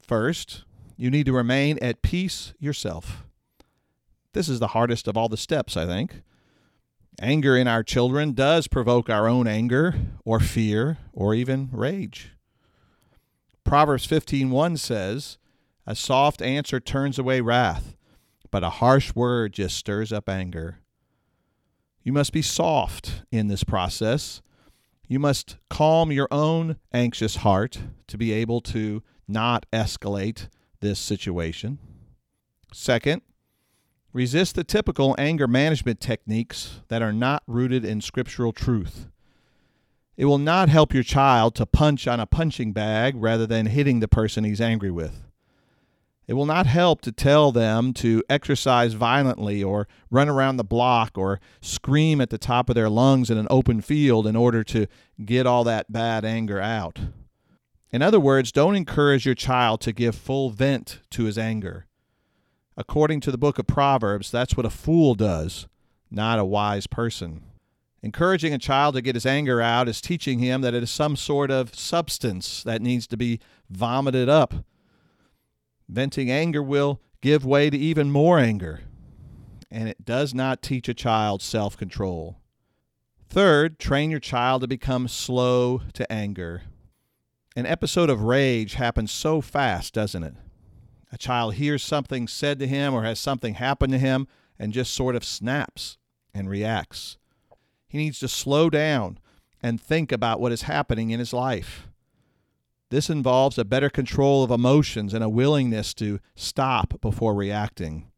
First, 0.00 0.64
you 0.96 1.10
need 1.10 1.26
to 1.26 1.32
remain 1.34 1.78
at 1.82 2.00
peace 2.00 2.54
yourself. 2.58 3.26
This 4.32 4.48
is 4.48 4.60
the 4.60 4.68
hardest 4.68 5.06
of 5.06 5.14
all 5.14 5.28
the 5.28 5.36
steps, 5.36 5.76
I 5.76 5.84
think. 5.84 6.22
Anger 7.20 7.54
in 7.54 7.68
our 7.68 7.82
children 7.82 8.32
does 8.32 8.66
provoke 8.66 9.10
our 9.10 9.28
own 9.28 9.46
anger 9.46 9.94
or 10.24 10.40
fear 10.40 10.96
or 11.12 11.34
even 11.34 11.68
rage. 11.70 12.30
Proverbs 13.62 14.06
15:1 14.06 14.78
says, 14.78 15.36
"A 15.86 15.94
soft 15.94 16.40
answer 16.40 16.80
turns 16.80 17.18
away 17.18 17.42
wrath, 17.42 17.94
but 18.50 18.64
a 18.64 18.80
harsh 18.80 19.14
word 19.14 19.52
just 19.52 19.76
stirs 19.76 20.14
up 20.14 20.30
anger." 20.30 20.78
You 22.02 22.14
must 22.14 22.32
be 22.32 22.40
soft 22.40 23.24
in 23.30 23.48
this 23.48 23.64
process. 23.64 24.40
You 25.08 25.18
must 25.18 25.56
calm 25.70 26.10
your 26.10 26.28
own 26.30 26.76
anxious 26.92 27.36
heart 27.36 27.78
to 28.08 28.18
be 28.18 28.32
able 28.32 28.60
to 28.62 29.02
not 29.28 29.66
escalate 29.72 30.48
this 30.80 30.98
situation. 30.98 31.78
Second, 32.72 33.22
Resist 34.16 34.54
the 34.54 34.64
typical 34.64 35.14
anger 35.18 35.46
management 35.46 36.00
techniques 36.00 36.80
that 36.88 37.02
are 37.02 37.12
not 37.12 37.42
rooted 37.46 37.84
in 37.84 38.00
scriptural 38.00 38.50
truth. 38.50 39.08
It 40.16 40.24
will 40.24 40.38
not 40.38 40.70
help 40.70 40.94
your 40.94 41.02
child 41.02 41.54
to 41.56 41.66
punch 41.66 42.06
on 42.08 42.18
a 42.18 42.24
punching 42.24 42.72
bag 42.72 43.14
rather 43.14 43.46
than 43.46 43.66
hitting 43.66 44.00
the 44.00 44.08
person 44.08 44.42
he's 44.42 44.58
angry 44.58 44.90
with. 44.90 45.25
It 46.26 46.34
will 46.34 46.46
not 46.46 46.66
help 46.66 47.02
to 47.02 47.12
tell 47.12 47.52
them 47.52 47.92
to 47.94 48.22
exercise 48.28 48.94
violently 48.94 49.62
or 49.62 49.86
run 50.10 50.28
around 50.28 50.56
the 50.56 50.64
block 50.64 51.16
or 51.16 51.40
scream 51.60 52.20
at 52.20 52.30
the 52.30 52.38
top 52.38 52.68
of 52.68 52.74
their 52.74 52.88
lungs 52.88 53.30
in 53.30 53.38
an 53.38 53.46
open 53.48 53.80
field 53.80 54.26
in 54.26 54.34
order 54.34 54.64
to 54.64 54.86
get 55.24 55.46
all 55.46 55.62
that 55.64 55.92
bad 55.92 56.24
anger 56.24 56.60
out. 56.60 56.98
In 57.92 58.02
other 58.02 58.18
words, 58.18 58.50
don't 58.50 58.74
encourage 58.74 59.24
your 59.24 59.36
child 59.36 59.80
to 59.82 59.92
give 59.92 60.16
full 60.16 60.50
vent 60.50 61.00
to 61.10 61.24
his 61.24 61.38
anger. 61.38 61.86
According 62.76 63.20
to 63.20 63.30
the 63.30 63.38
book 63.38 63.58
of 63.58 63.68
Proverbs, 63.68 64.30
that's 64.30 64.56
what 64.56 64.66
a 64.66 64.70
fool 64.70 65.14
does, 65.14 65.68
not 66.10 66.40
a 66.40 66.44
wise 66.44 66.88
person. 66.88 67.44
Encouraging 68.02 68.52
a 68.52 68.58
child 68.58 68.94
to 68.96 69.00
get 69.00 69.14
his 69.14 69.24
anger 69.24 69.60
out 69.60 69.88
is 69.88 70.00
teaching 70.00 70.40
him 70.40 70.60
that 70.60 70.74
it 70.74 70.82
is 70.82 70.90
some 70.90 71.16
sort 71.16 71.50
of 71.50 71.74
substance 71.74 72.62
that 72.64 72.82
needs 72.82 73.06
to 73.06 73.16
be 73.16 73.40
vomited 73.70 74.28
up. 74.28 74.54
Venting 75.88 76.30
anger 76.30 76.62
will 76.62 77.00
give 77.20 77.44
way 77.44 77.70
to 77.70 77.76
even 77.76 78.10
more 78.10 78.38
anger, 78.38 78.80
and 79.70 79.88
it 79.88 80.04
does 80.04 80.34
not 80.34 80.62
teach 80.62 80.88
a 80.88 80.94
child 80.94 81.42
self 81.42 81.76
control. 81.76 82.38
Third, 83.28 83.78
train 83.78 84.10
your 84.10 84.20
child 84.20 84.62
to 84.62 84.68
become 84.68 85.08
slow 85.08 85.82
to 85.92 86.10
anger. 86.12 86.62
An 87.56 87.66
episode 87.66 88.10
of 88.10 88.22
rage 88.22 88.74
happens 88.74 89.10
so 89.10 89.40
fast, 89.40 89.94
doesn't 89.94 90.22
it? 90.22 90.34
a 91.12 91.18
child 91.18 91.54
hears 91.54 91.82
something 91.82 92.28
said 92.28 92.58
to 92.58 92.66
him 92.66 92.92
or 92.92 93.02
has 93.02 93.18
something 93.18 93.54
happen 93.54 93.90
to 93.90 93.98
him 93.98 94.26
and 94.58 94.72
just 94.72 94.92
sort 94.92 95.16
of 95.16 95.24
snaps 95.24 95.98
and 96.34 96.50
reacts. 96.50 97.16
He 97.88 97.98
needs 97.98 98.18
to 98.20 98.28
slow 98.28 98.68
down 98.68 99.18
and 99.62 99.80
think 99.80 100.12
about 100.12 100.40
what 100.40 100.52
is 100.52 100.62
happening 100.62 101.10
in 101.10 101.18
his 101.18 101.32
life. 101.32 101.88
This 102.90 103.10
involves 103.10 103.58
a 103.58 103.64
better 103.64 103.90
control 103.90 104.44
of 104.44 104.50
emotions 104.50 105.12
and 105.12 105.24
a 105.24 105.28
willingness 105.28 105.92
to 105.94 106.20
stop 106.34 107.00
before 107.00 107.34
reacting. 107.34 108.10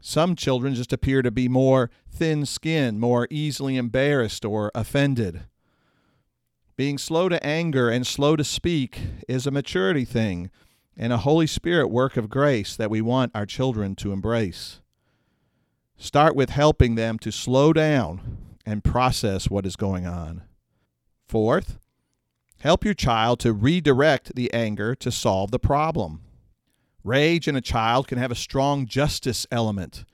Some 0.00 0.36
children 0.36 0.74
just 0.74 0.92
appear 0.92 1.22
to 1.22 1.30
be 1.30 1.48
more 1.48 1.90
thin 2.08 2.46
skinned, 2.46 3.00
more 3.00 3.26
easily 3.30 3.76
embarrassed 3.76 4.44
or 4.44 4.70
offended. 4.74 5.42
Being 6.76 6.98
slow 6.98 7.28
to 7.28 7.44
anger 7.44 7.90
and 7.90 8.06
slow 8.06 8.36
to 8.36 8.44
speak 8.44 9.00
is 9.26 9.46
a 9.46 9.50
maturity 9.50 10.04
thing 10.04 10.50
and 10.96 11.12
a 11.12 11.18
Holy 11.18 11.48
Spirit 11.48 11.88
work 11.88 12.16
of 12.16 12.28
grace 12.30 12.76
that 12.76 12.90
we 12.90 13.00
want 13.00 13.32
our 13.34 13.46
children 13.46 13.96
to 13.96 14.12
embrace. 14.12 14.80
Start 15.96 16.36
with 16.36 16.50
helping 16.50 16.94
them 16.94 17.18
to 17.18 17.32
slow 17.32 17.72
down 17.72 18.38
and 18.64 18.84
process 18.84 19.50
what 19.50 19.66
is 19.66 19.74
going 19.74 20.06
on. 20.06 20.42
Fourth, 21.26 21.78
help 22.60 22.84
your 22.84 22.94
child 22.94 23.40
to 23.40 23.52
redirect 23.52 24.34
the 24.34 24.52
anger 24.52 24.94
to 24.96 25.10
solve 25.10 25.50
the 25.50 25.58
problem. 25.58 26.20
Rage 27.04 27.48
in 27.48 27.56
a 27.56 27.60
child 27.60 28.08
can 28.08 28.18
have 28.18 28.30
a 28.30 28.36
strong 28.36 28.86
justice 28.86 29.46
element. 29.50 30.04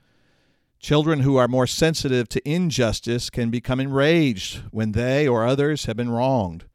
Children 0.79 1.21
who 1.21 1.35
are 1.37 1.47
more 1.47 1.67
sensitive 1.67 2.29
to 2.29 2.47
injustice 2.49 3.29
can 3.29 3.49
become 3.49 3.79
enraged 3.79 4.61
when 4.71 4.91
they 4.91 5.27
or 5.27 5.45
others 5.45 5.85
have 5.85 5.97
been 5.97 6.11
wronged. 6.11 6.65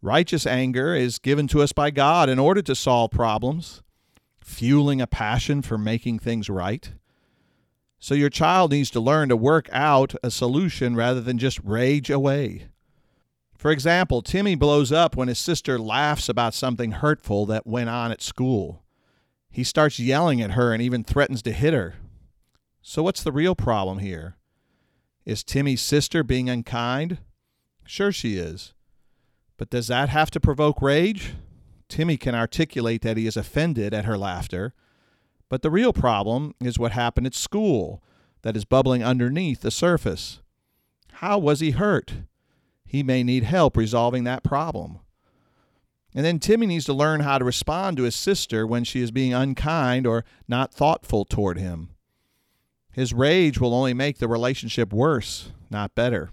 Righteous 0.00 0.46
anger 0.46 0.94
is 0.94 1.18
given 1.18 1.46
to 1.48 1.60
us 1.60 1.72
by 1.72 1.90
God 1.90 2.28
in 2.28 2.38
order 2.38 2.62
to 2.62 2.74
solve 2.74 3.10
problems, 3.10 3.82
fueling 4.40 5.00
a 5.00 5.06
passion 5.06 5.62
for 5.62 5.78
making 5.78 6.18
things 6.18 6.48
right. 6.48 6.92
So 8.00 8.14
your 8.14 8.30
child 8.30 8.72
needs 8.72 8.90
to 8.90 9.00
learn 9.00 9.28
to 9.28 9.36
work 9.36 9.68
out 9.70 10.14
a 10.24 10.30
solution 10.30 10.96
rather 10.96 11.20
than 11.20 11.38
just 11.38 11.60
rage 11.62 12.10
away. 12.10 12.66
For 13.62 13.70
example, 13.70 14.22
Timmy 14.22 14.56
blows 14.56 14.90
up 14.90 15.14
when 15.14 15.28
his 15.28 15.38
sister 15.38 15.78
laughs 15.78 16.28
about 16.28 16.52
something 16.52 16.90
hurtful 16.90 17.46
that 17.46 17.64
went 17.64 17.88
on 17.88 18.10
at 18.10 18.20
school. 18.20 18.82
He 19.50 19.62
starts 19.62 20.00
yelling 20.00 20.42
at 20.42 20.54
her 20.58 20.72
and 20.72 20.82
even 20.82 21.04
threatens 21.04 21.42
to 21.42 21.52
hit 21.52 21.72
her. 21.72 21.94
So, 22.80 23.04
what's 23.04 23.22
the 23.22 23.30
real 23.30 23.54
problem 23.54 24.00
here? 24.00 24.36
Is 25.24 25.44
Timmy's 25.44 25.80
sister 25.80 26.24
being 26.24 26.50
unkind? 26.50 27.18
Sure, 27.84 28.10
she 28.10 28.36
is. 28.36 28.74
But 29.56 29.70
does 29.70 29.86
that 29.86 30.08
have 30.08 30.32
to 30.32 30.40
provoke 30.40 30.82
rage? 30.82 31.34
Timmy 31.88 32.16
can 32.16 32.34
articulate 32.34 33.02
that 33.02 33.16
he 33.16 33.28
is 33.28 33.36
offended 33.36 33.94
at 33.94 34.06
her 34.06 34.18
laughter, 34.18 34.74
but 35.48 35.62
the 35.62 35.70
real 35.70 35.92
problem 35.92 36.56
is 36.60 36.80
what 36.80 36.90
happened 36.90 37.28
at 37.28 37.34
school 37.36 38.02
that 38.42 38.56
is 38.56 38.64
bubbling 38.64 39.04
underneath 39.04 39.60
the 39.60 39.70
surface. 39.70 40.40
How 41.12 41.38
was 41.38 41.60
he 41.60 41.70
hurt? 41.70 42.24
He 42.92 43.02
may 43.02 43.22
need 43.22 43.44
help 43.44 43.78
resolving 43.78 44.24
that 44.24 44.42
problem. 44.44 44.98
And 46.14 46.26
then 46.26 46.38
Timmy 46.38 46.66
needs 46.66 46.84
to 46.84 46.92
learn 46.92 47.20
how 47.20 47.38
to 47.38 47.44
respond 47.44 47.96
to 47.96 48.02
his 48.02 48.14
sister 48.14 48.66
when 48.66 48.84
she 48.84 49.00
is 49.00 49.10
being 49.10 49.32
unkind 49.32 50.06
or 50.06 50.26
not 50.46 50.74
thoughtful 50.74 51.24
toward 51.24 51.56
him. 51.56 51.88
His 52.92 53.14
rage 53.14 53.58
will 53.58 53.72
only 53.72 53.94
make 53.94 54.18
the 54.18 54.28
relationship 54.28 54.92
worse, 54.92 55.52
not 55.70 55.94
better. 55.94 56.32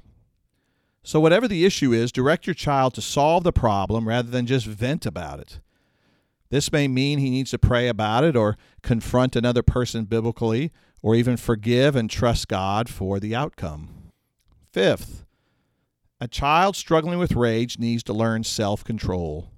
So, 1.01 1.22
whatever 1.22 1.48
the 1.48 1.63
issue 1.63 1.94
is, 1.94 2.12
direct 2.12 2.46
your 2.46 2.56
child 2.56 2.94
to 2.96 3.01
solve 3.01 3.46
the 3.46 3.54
problem 3.54 4.06
rather 4.06 4.30
than 4.30 4.46
just 4.46 4.66
vent 4.66 5.06
about 5.06 5.39
it. 5.39 5.62
This 6.50 6.74
may 6.74 6.89
mean 6.89 7.20
he 7.20 7.30
needs 7.30 7.51
to 7.51 7.58
pray 7.58 7.88
about 7.88 8.25
it 8.25 8.36
or 8.36 8.58
confront 8.84 9.38
another 9.38 9.63
person 9.63 10.04
biblically 10.04 10.74
or 11.01 11.16
even 11.16 11.38
forgive 11.38 11.96
and 11.96 12.10
trust 12.10 12.50
God 12.50 12.89
for 12.89 13.18
the 13.18 13.34
outcome. 13.34 14.12
Fifth, 14.74 15.24
a 16.22 16.28
child 16.28 16.76
struggling 16.76 17.18
with 17.18 17.32
rage 17.32 17.80
needs 17.80 18.04
to 18.04 18.14
learn 18.14 18.44
self 18.44 18.84
control. 18.84 19.52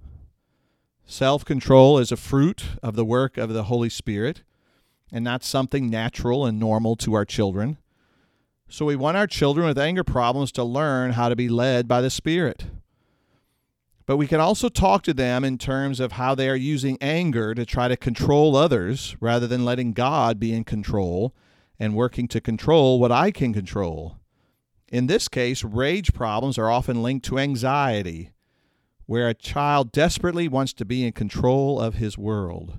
Self 1.05 1.43
control 1.43 1.97
is 1.97 2.11
a 2.11 2.17
fruit 2.17 2.63
of 2.83 2.95
the 2.95 3.05
work 3.05 3.37
of 3.37 3.51
the 3.51 3.63
Holy 3.63 3.89
Spirit 3.89 4.43
and 5.11 5.23
not 5.23 5.43
something 5.43 5.89
natural 5.89 6.45
and 6.45 6.59
normal 6.59 6.95
to 6.97 7.13
our 7.13 7.25
children. 7.25 7.77
So 8.69 8.85
we 8.85 8.95
want 8.95 9.17
our 9.17 9.27
children 9.27 9.67
with 9.67 9.77
anger 9.77 10.03
problems 10.03 10.51
to 10.53 10.63
learn 10.63 11.11
how 11.11 11.27
to 11.27 11.35
be 11.35 11.49
led 11.49 11.87
by 11.87 11.99
the 11.99 12.09
Spirit. 12.09 12.67
But 14.05 14.17
we 14.17 14.27
can 14.27 14.39
also 14.39 14.69
talk 14.69 15.03
to 15.03 15.13
them 15.13 15.43
in 15.43 15.57
terms 15.57 15.99
of 15.99 16.13
how 16.13 16.35
they 16.35 16.47
are 16.47 16.55
using 16.55 16.97
anger 17.01 17.53
to 17.53 17.65
try 17.65 17.87
to 17.87 17.97
control 17.97 18.55
others 18.55 19.15
rather 19.19 19.47
than 19.47 19.65
letting 19.65 19.93
God 19.93 20.39
be 20.39 20.53
in 20.53 20.63
control 20.63 21.35
and 21.79 21.95
working 21.95 22.27
to 22.29 22.39
control 22.39 22.99
what 22.99 23.11
I 23.11 23.31
can 23.31 23.53
control. 23.53 24.20
In 24.91 25.07
this 25.07 25.29
case, 25.29 25.63
rage 25.63 26.13
problems 26.13 26.57
are 26.57 26.69
often 26.69 27.01
linked 27.01 27.25
to 27.27 27.39
anxiety, 27.39 28.31
where 29.05 29.29
a 29.29 29.33
child 29.33 29.93
desperately 29.93 30.49
wants 30.49 30.73
to 30.73 30.85
be 30.85 31.05
in 31.05 31.13
control 31.13 31.79
of 31.79 31.95
his 31.95 32.17
world. 32.17 32.77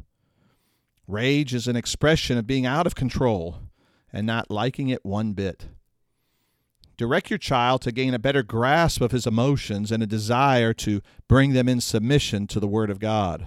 Rage 1.09 1.55
is 1.55 1.67
an 1.67 1.75
expression 1.75 2.37
of 2.37 2.47
being 2.47 2.67
out 2.67 2.87
of 2.87 2.95
control 2.95 3.61
and 4.13 4.27
not 4.27 4.51
liking 4.51 4.91
it 4.91 5.05
one 5.07 5.33
bit. 5.33 5.69
Direct 6.99 7.31
your 7.31 7.39
child 7.39 7.81
to 7.83 7.93
gain 7.93 8.13
a 8.13 8.19
better 8.19 8.43
grasp 8.43 9.01
of 9.01 9.11
his 9.11 9.27
emotions 9.27 9.91
and 9.91 10.03
a 10.03 10.07
desire 10.07 10.75
to 10.75 11.01
bring 11.29 11.55
them 11.55 11.67
in 11.67 11.81
submission 11.81 12.47
to 12.49 12.61
the 12.61 12.69
Word 12.69 12.91
of 12.91 13.01
God. 13.01 13.47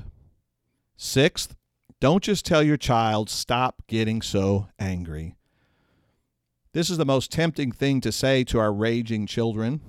Sixth, 0.97 1.55
don't 1.99 2.23
just 2.23 2.45
tell 2.45 2.63
your 2.63 2.77
child, 2.77 3.29
stop 3.29 3.83
getting 3.87 4.23
so 4.23 4.67
angry. 4.79 5.35
This 6.75 6.89
is 6.89 6.97
the 6.97 7.05
most 7.05 7.31
tempting 7.31 7.71
thing 7.71 8.01
to 8.01 8.11
say 8.11 8.43
to 8.43 8.59
our 8.59 8.73
raging 8.73 9.27
children 9.27 9.79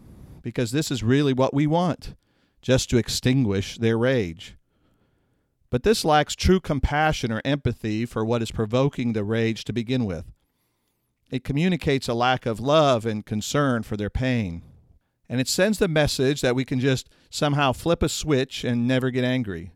because 0.41 0.71
this 0.71 0.93
is 0.93 1.03
really 1.03 1.33
what 1.33 1.53
we 1.53 1.67
want 1.67 2.15
just 2.63 2.89
to 2.91 2.97
extinguish 2.97 3.77
their 3.77 3.99
rage. 3.99 4.57
But 5.69 5.83
this 5.83 6.05
lacks 6.05 6.37
true 6.37 6.61
compassion 6.61 7.33
or 7.33 7.43
empathy 7.45 8.07
for 8.07 8.25
what 8.25 8.41
is 8.41 8.53
provoking 8.53 9.15
the 9.15 9.25
rage 9.25 9.65
to 9.65 9.73
begin 9.73 10.05
with. 10.05 10.27
It 11.29 11.43
communicates 11.43 12.07
a 12.07 12.15
lack 12.15 12.47
of 12.47 12.61
love 12.61 13.05
and 13.05 13.27
concern 13.27 13.83
for 13.83 13.97
their 13.97 14.09
pain. 14.09 14.63
And 15.29 15.41
it 15.41 15.49
sends 15.49 15.81
the 15.81 15.89
message 15.89 16.41
that 16.43 16.55
we 16.55 16.65
can 16.65 16.79
just 16.79 17.09
somehow 17.31 17.73
flip 17.73 18.01
a 18.01 18.09
switch 18.09 18.63
and 18.63 18.87
never 18.87 19.11
get 19.11 19.25
angry. 19.25 19.73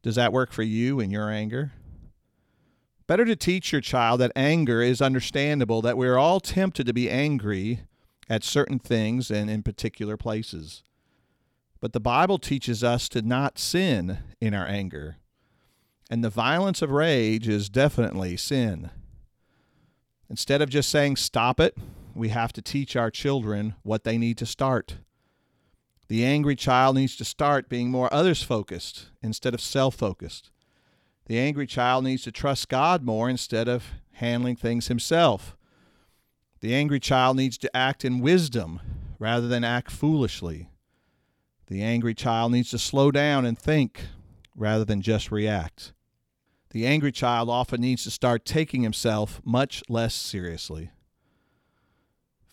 Does 0.00 0.14
that 0.14 0.32
work 0.32 0.52
for 0.52 0.62
you 0.62 1.00
in 1.00 1.10
your 1.10 1.30
anger? 1.30 1.72
Better 3.08 3.24
to 3.24 3.36
teach 3.36 3.72
your 3.72 3.80
child 3.80 4.20
that 4.20 4.32
anger 4.36 4.82
is 4.82 5.00
understandable, 5.00 5.80
that 5.80 5.96
we 5.96 6.06
are 6.06 6.18
all 6.18 6.40
tempted 6.40 6.86
to 6.86 6.92
be 6.92 7.08
angry 7.08 7.80
at 8.28 8.44
certain 8.44 8.78
things 8.78 9.30
and 9.30 9.48
in 9.48 9.62
particular 9.62 10.18
places. 10.18 10.82
But 11.80 11.94
the 11.94 12.00
Bible 12.00 12.38
teaches 12.38 12.84
us 12.84 13.08
to 13.08 13.22
not 13.22 13.58
sin 13.58 14.18
in 14.42 14.52
our 14.52 14.66
anger. 14.66 15.16
And 16.10 16.22
the 16.22 16.28
violence 16.28 16.82
of 16.82 16.90
rage 16.90 17.48
is 17.48 17.70
definitely 17.70 18.36
sin. 18.36 18.90
Instead 20.28 20.60
of 20.60 20.68
just 20.68 20.90
saying, 20.90 21.16
stop 21.16 21.58
it, 21.58 21.78
we 22.14 22.28
have 22.28 22.52
to 22.52 22.62
teach 22.62 22.94
our 22.94 23.10
children 23.10 23.74
what 23.84 24.04
they 24.04 24.18
need 24.18 24.36
to 24.36 24.46
start. 24.46 24.98
The 26.08 26.26
angry 26.26 26.56
child 26.56 26.96
needs 26.96 27.16
to 27.16 27.24
start 27.24 27.70
being 27.70 27.90
more 27.90 28.12
others 28.12 28.42
focused 28.42 29.06
instead 29.22 29.54
of 29.54 29.62
self 29.62 29.94
focused. 29.94 30.50
The 31.28 31.38
angry 31.38 31.66
child 31.66 32.04
needs 32.04 32.24
to 32.24 32.32
trust 32.32 32.68
God 32.68 33.04
more 33.04 33.30
instead 33.30 33.68
of 33.68 33.84
handling 34.14 34.56
things 34.56 34.88
himself. 34.88 35.56
The 36.60 36.74
angry 36.74 37.00
child 37.00 37.36
needs 37.36 37.56
to 37.58 37.76
act 37.76 38.04
in 38.04 38.20
wisdom 38.20 38.80
rather 39.18 39.46
than 39.46 39.62
act 39.62 39.90
foolishly. 39.90 40.68
The 41.68 41.82
angry 41.82 42.14
child 42.14 42.50
needs 42.50 42.70
to 42.70 42.78
slow 42.78 43.10
down 43.12 43.46
and 43.46 43.56
think 43.56 44.06
rather 44.56 44.84
than 44.84 45.00
just 45.02 45.30
react 45.30 45.92
the 46.70 46.86
angry 46.86 47.12
child 47.12 47.48
often 47.48 47.80
needs 47.80 48.04
to 48.04 48.10
start 48.10 48.44
taking 48.44 48.82
himself 48.82 49.40
much 49.44 49.82
less 49.88 50.14
seriously. 50.14 50.90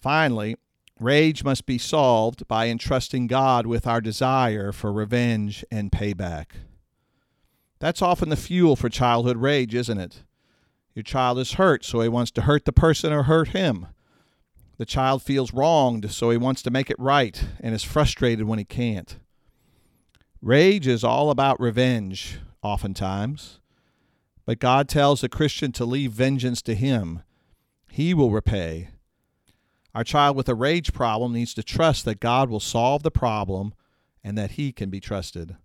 Finally, 0.02 0.56
rage 1.00 1.44
must 1.44 1.66
be 1.66 1.78
solved 1.78 2.48
by 2.48 2.68
entrusting 2.68 3.28
God 3.28 3.66
with 3.68 3.86
our 3.86 4.00
desire 4.00 4.72
for 4.72 4.94
revenge 4.94 5.66
and 5.70 5.92
payback. 5.92 6.48
That's 7.86 8.02
often 8.02 8.30
the 8.30 8.36
fuel 8.36 8.76
for 8.76 8.90
childhood 8.90 9.38
rage, 9.38 9.76
isn't 9.76 10.00
it? 10.00 10.24
Your 10.96 11.04
child 11.04 11.38
is 11.38 11.54
hurt, 11.54 11.86
so 11.86 12.02
he 12.02 12.10
wants 12.10 12.32
to 12.32 12.42
hurt 12.42 12.66
the 12.66 12.72
person 12.72 13.14
or 13.14 13.22
hurt 13.22 13.50
him. 13.50 13.86
The 14.80 14.88
child 14.88 15.22
feels 15.22 15.54
wronged, 15.54 16.10
so 16.10 16.32
he 16.32 16.38
wants 16.38 16.64
to 16.64 16.72
make 16.72 16.90
it 16.90 16.98
right 16.98 17.40
and 17.60 17.76
is 17.76 17.84
frustrated 17.84 18.48
when 18.48 18.58
he 18.58 18.66
can't. 18.66 19.20
Rage 20.42 20.88
is 20.88 21.04
all 21.04 21.30
about 21.30 21.60
revenge, 21.60 22.40
oftentimes. 22.64 23.60
But 24.48 24.58
God 24.58 24.90
tells 24.90 25.22
the 25.22 25.30
Christian 25.30 25.72
to 25.74 25.86
leave 25.86 26.12
vengeance 26.12 26.64
to 26.64 26.74
Him. 26.74 27.22
He 27.92 28.16
will 28.16 28.32
repay. 28.32 28.90
Our 29.94 30.04
child 30.04 30.36
with 30.36 30.50
a 30.50 30.56
rage 30.56 30.92
problem 30.92 31.34
needs 31.34 31.54
to 31.54 31.62
trust 31.62 32.04
that 32.06 32.20
God 32.20 32.50
will 32.50 32.60
solve 32.60 33.04
the 33.04 33.12
problem 33.12 33.76
and 34.24 34.36
that 34.40 34.54
He 34.54 34.72
can 34.72 34.90
be 34.90 35.00
trusted. 35.00 35.58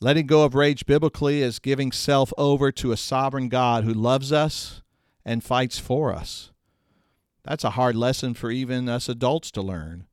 Letting 0.00 0.26
go 0.26 0.44
of 0.44 0.54
rage 0.54 0.86
biblically 0.86 1.40
is 1.40 1.58
giving 1.58 1.92
self 1.92 2.32
over 2.36 2.72
to 2.72 2.92
a 2.92 2.96
sovereign 2.96 3.48
God 3.48 3.84
who 3.84 3.94
loves 3.94 4.32
us 4.32 4.82
and 5.24 5.42
fights 5.42 5.78
for 5.78 6.12
us. 6.12 6.50
That's 7.44 7.64
a 7.64 7.70
hard 7.70 7.94
lesson 7.94 8.34
for 8.34 8.50
even 8.50 8.88
us 8.88 9.08
adults 9.08 9.50
to 9.52 9.62
learn, 9.62 10.06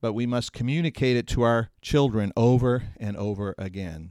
but 0.00 0.12
we 0.12 0.26
must 0.26 0.52
communicate 0.52 1.16
it 1.16 1.26
to 1.28 1.42
our 1.42 1.70
children 1.80 2.32
over 2.36 2.84
and 2.98 3.16
over 3.16 3.54
again. 3.56 4.10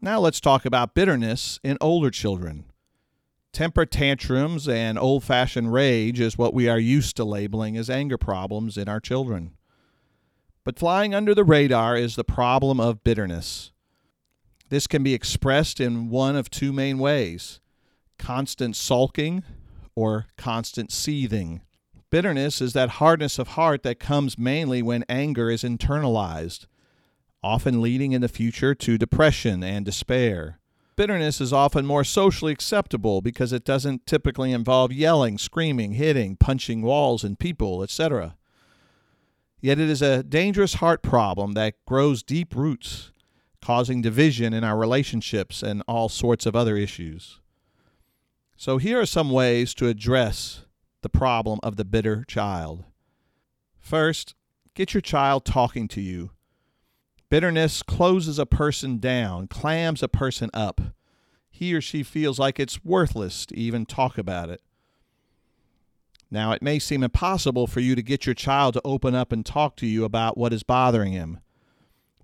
Now 0.00 0.20
let's 0.20 0.40
talk 0.40 0.64
about 0.64 0.94
bitterness 0.94 1.58
in 1.64 1.78
older 1.80 2.10
children. 2.10 2.64
Temper 3.56 3.86
tantrums 3.86 4.68
and 4.68 4.98
old 4.98 5.24
fashioned 5.24 5.72
rage 5.72 6.20
is 6.20 6.36
what 6.36 6.52
we 6.52 6.68
are 6.68 6.78
used 6.78 7.16
to 7.16 7.24
labeling 7.24 7.74
as 7.78 7.88
anger 7.88 8.18
problems 8.18 8.76
in 8.76 8.86
our 8.86 9.00
children. 9.00 9.52
But 10.62 10.78
flying 10.78 11.14
under 11.14 11.34
the 11.34 11.42
radar 11.42 11.96
is 11.96 12.16
the 12.16 12.22
problem 12.22 12.78
of 12.78 13.02
bitterness. 13.02 13.72
This 14.68 14.86
can 14.86 15.02
be 15.02 15.14
expressed 15.14 15.80
in 15.80 16.10
one 16.10 16.36
of 16.36 16.50
two 16.50 16.70
main 16.70 16.98
ways 16.98 17.60
constant 18.18 18.76
sulking 18.76 19.42
or 19.94 20.26
constant 20.36 20.92
seething. 20.92 21.62
Bitterness 22.10 22.60
is 22.60 22.74
that 22.74 23.00
hardness 23.00 23.38
of 23.38 23.48
heart 23.48 23.82
that 23.84 23.98
comes 23.98 24.36
mainly 24.36 24.82
when 24.82 25.02
anger 25.08 25.48
is 25.48 25.62
internalized, 25.62 26.66
often 27.42 27.80
leading 27.80 28.12
in 28.12 28.20
the 28.20 28.28
future 28.28 28.74
to 28.74 28.98
depression 28.98 29.64
and 29.64 29.86
despair. 29.86 30.58
Bitterness 30.96 31.42
is 31.42 31.52
often 31.52 31.84
more 31.84 32.04
socially 32.04 32.52
acceptable 32.52 33.20
because 33.20 33.52
it 33.52 33.66
doesn't 33.66 34.06
typically 34.06 34.50
involve 34.52 34.92
yelling, 34.92 35.36
screaming, 35.36 35.92
hitting, 35.92 36.36
punching 36.36 36.80
walls 36.80 37.22
and 37.22 37.38
people, 37.38 37.82
etc. 37.82 38.34
Yet 39.60 39.78
it 39.78 39.90
is 39.90 40.00
a 40.00 40.22
dangerous 40.22 40.74
heart 40.74 41.02
problem 41.02 41.52
that 41.52 41.74
grows 41.86 42.22
deep 42.22 42.56
roots, 42.56 43.12
causing 43.60 44.00
division 44.00 44.54
in 44.54 44.64
our 44.64 44.78
relationships 44.78 45.62
and 45.62 45.82
all 45.86 46.08
sorts 46.08 46.46
of 46.46 46.56
other 46.56 46.78
issues. 46.78 47.40
So, 48.56 48.78
here 48.78 48.98
are 48.98 49.06
some 49.06 49.30
ways 49.30 49.74
to 49.74 49.88
address 49.88 50.64
the 51.02 51.10
problem 51.10 51.60
of 51.62 51.76
the 51.76 51.84
bitter 51.84 52.24
child. 52.24 52.84
First, 53.78 54.34
get 54.74 54.94
your 54.94 55.02
child 55.02 55.44
talking 55.44 55.88
to 55.88 56.00
you. 56.00 56.30
Bitterness 57.28 57.82
closes 57.82 58.38
a 58.38 58.46
person 58.46 58.98
down, 58.98 59.48
clams 59.48 60.02
a 60.02 60.08
person 60.08 60.48
up. 60.54 60.80
He 61.50 61.74
or 61.74 61.80
she 61.80 62.02
feels 62.02 62.38
like 62.38 62.60
it's 62.60 62.84
worthless 62.84 63.46
to 63.46 63.56
even 63.56 63.84
talk 63.86 64.16
about 64.16 64.50
it. 64.50 64.60
Now, 66.30 66.52
it 66.52 66.62
may 66.62 66.78
seem 66.78 67.02
impossible 67.02 67.66
for 67.66 67.80
you 67.80 67.94
to 67.94 68.02
get 68.02 68.26
your 68.26 68.34
child 68.34 68.74
to 68.74 68.82
open 68.84 69.14
up 69.14 69.32
and 69.32 69.44
talk 69.44 69.76
to 69.76 69.86
you 69.86 70.04
about 70.04 70.36
what 70.36 70.52
is 70.52 70.62
bothering 70.62 71.12
him, 71.12 71.40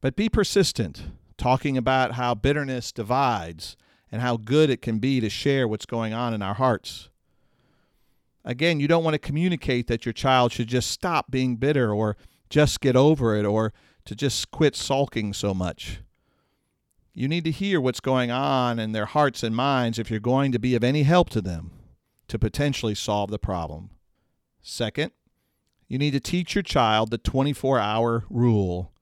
but 0.00 0.16
be 0.16 0.28
persistent, 0.28 1.04
talking 1.36 1.76
about 1.76 2.12
how 2.12 2.34
bitterness 2.34 2.92
divides 2.92 3.76
and 4.10 4.20
how 4.20 4.36
good 4.36 4.70
it 4.70 4.82
can 4.82 4.98
be 4.98 5.20
to 5.20 5.30
share 5.30 5.66
what's 5.66 5.86
going 5.86 6.12
on 6.12 6.34
in 6.34 6.42
our 6.42 6.54
hearts. 6.54 7.08
Again, 8.44 8.80
you 8.80 8.88
don't 8.88 9.04
want 9.04 9.14
to 9.14 9.18
communicate 9.18 9.86
that 9.86 10.04
your 10.04 10.12
child 10.12 10.52
should 10.52 10.68
just 10.68 10.90
stop 10.90 11.30
being 11.30 11.56
bitter 11.56 11.92
or 11.92 12.16
just 12.50 12.80
get 12.80 12.96
over 12.96 13.36
it 13.36 13.44
or 13.44 13.72
to 14.04 14.14
just 14.14 14.50
quit 14.50 14.76
sulking 14.76 15.32
so 15.32 15.54
much. 15.54 16.00
You 17.14 17.28
need 17.28 17.44
to 17.44 17.50
hear 17.50 17.80
what's 17.80 18.00
going 18.00 18.30
on 18.30 18.78
in 18.78 18.92
their 18.92 19.06
hearts 19.06 19.42
and 19.42 19.54
minds 19.54 19.98
if 19.98 20.10
you're 20.10 20.20
going 20.20 20.50
to 20.52 20.58
be 20.58 20.74
of 20.74 20.82
any 20.82 21.02
help 21.02 21.28
to 21.30 21.40
them 21.40 21.70
to 22.28 22.38
potentially 22.38 22.94
solve 22.94 23.30
the 23.30 23.38
problem. 23.38 23.90
Second, 24.62 25.12
you 25.88 25.98
need 25.98 26.12
to 26.12 26.20
teach 26.20 26.54
your 26.54 26.62
child 26.62 27.10
the 27.10 27.18
24 27.18 27.78
hour 27.78 28.24
rule. 28.30 28.92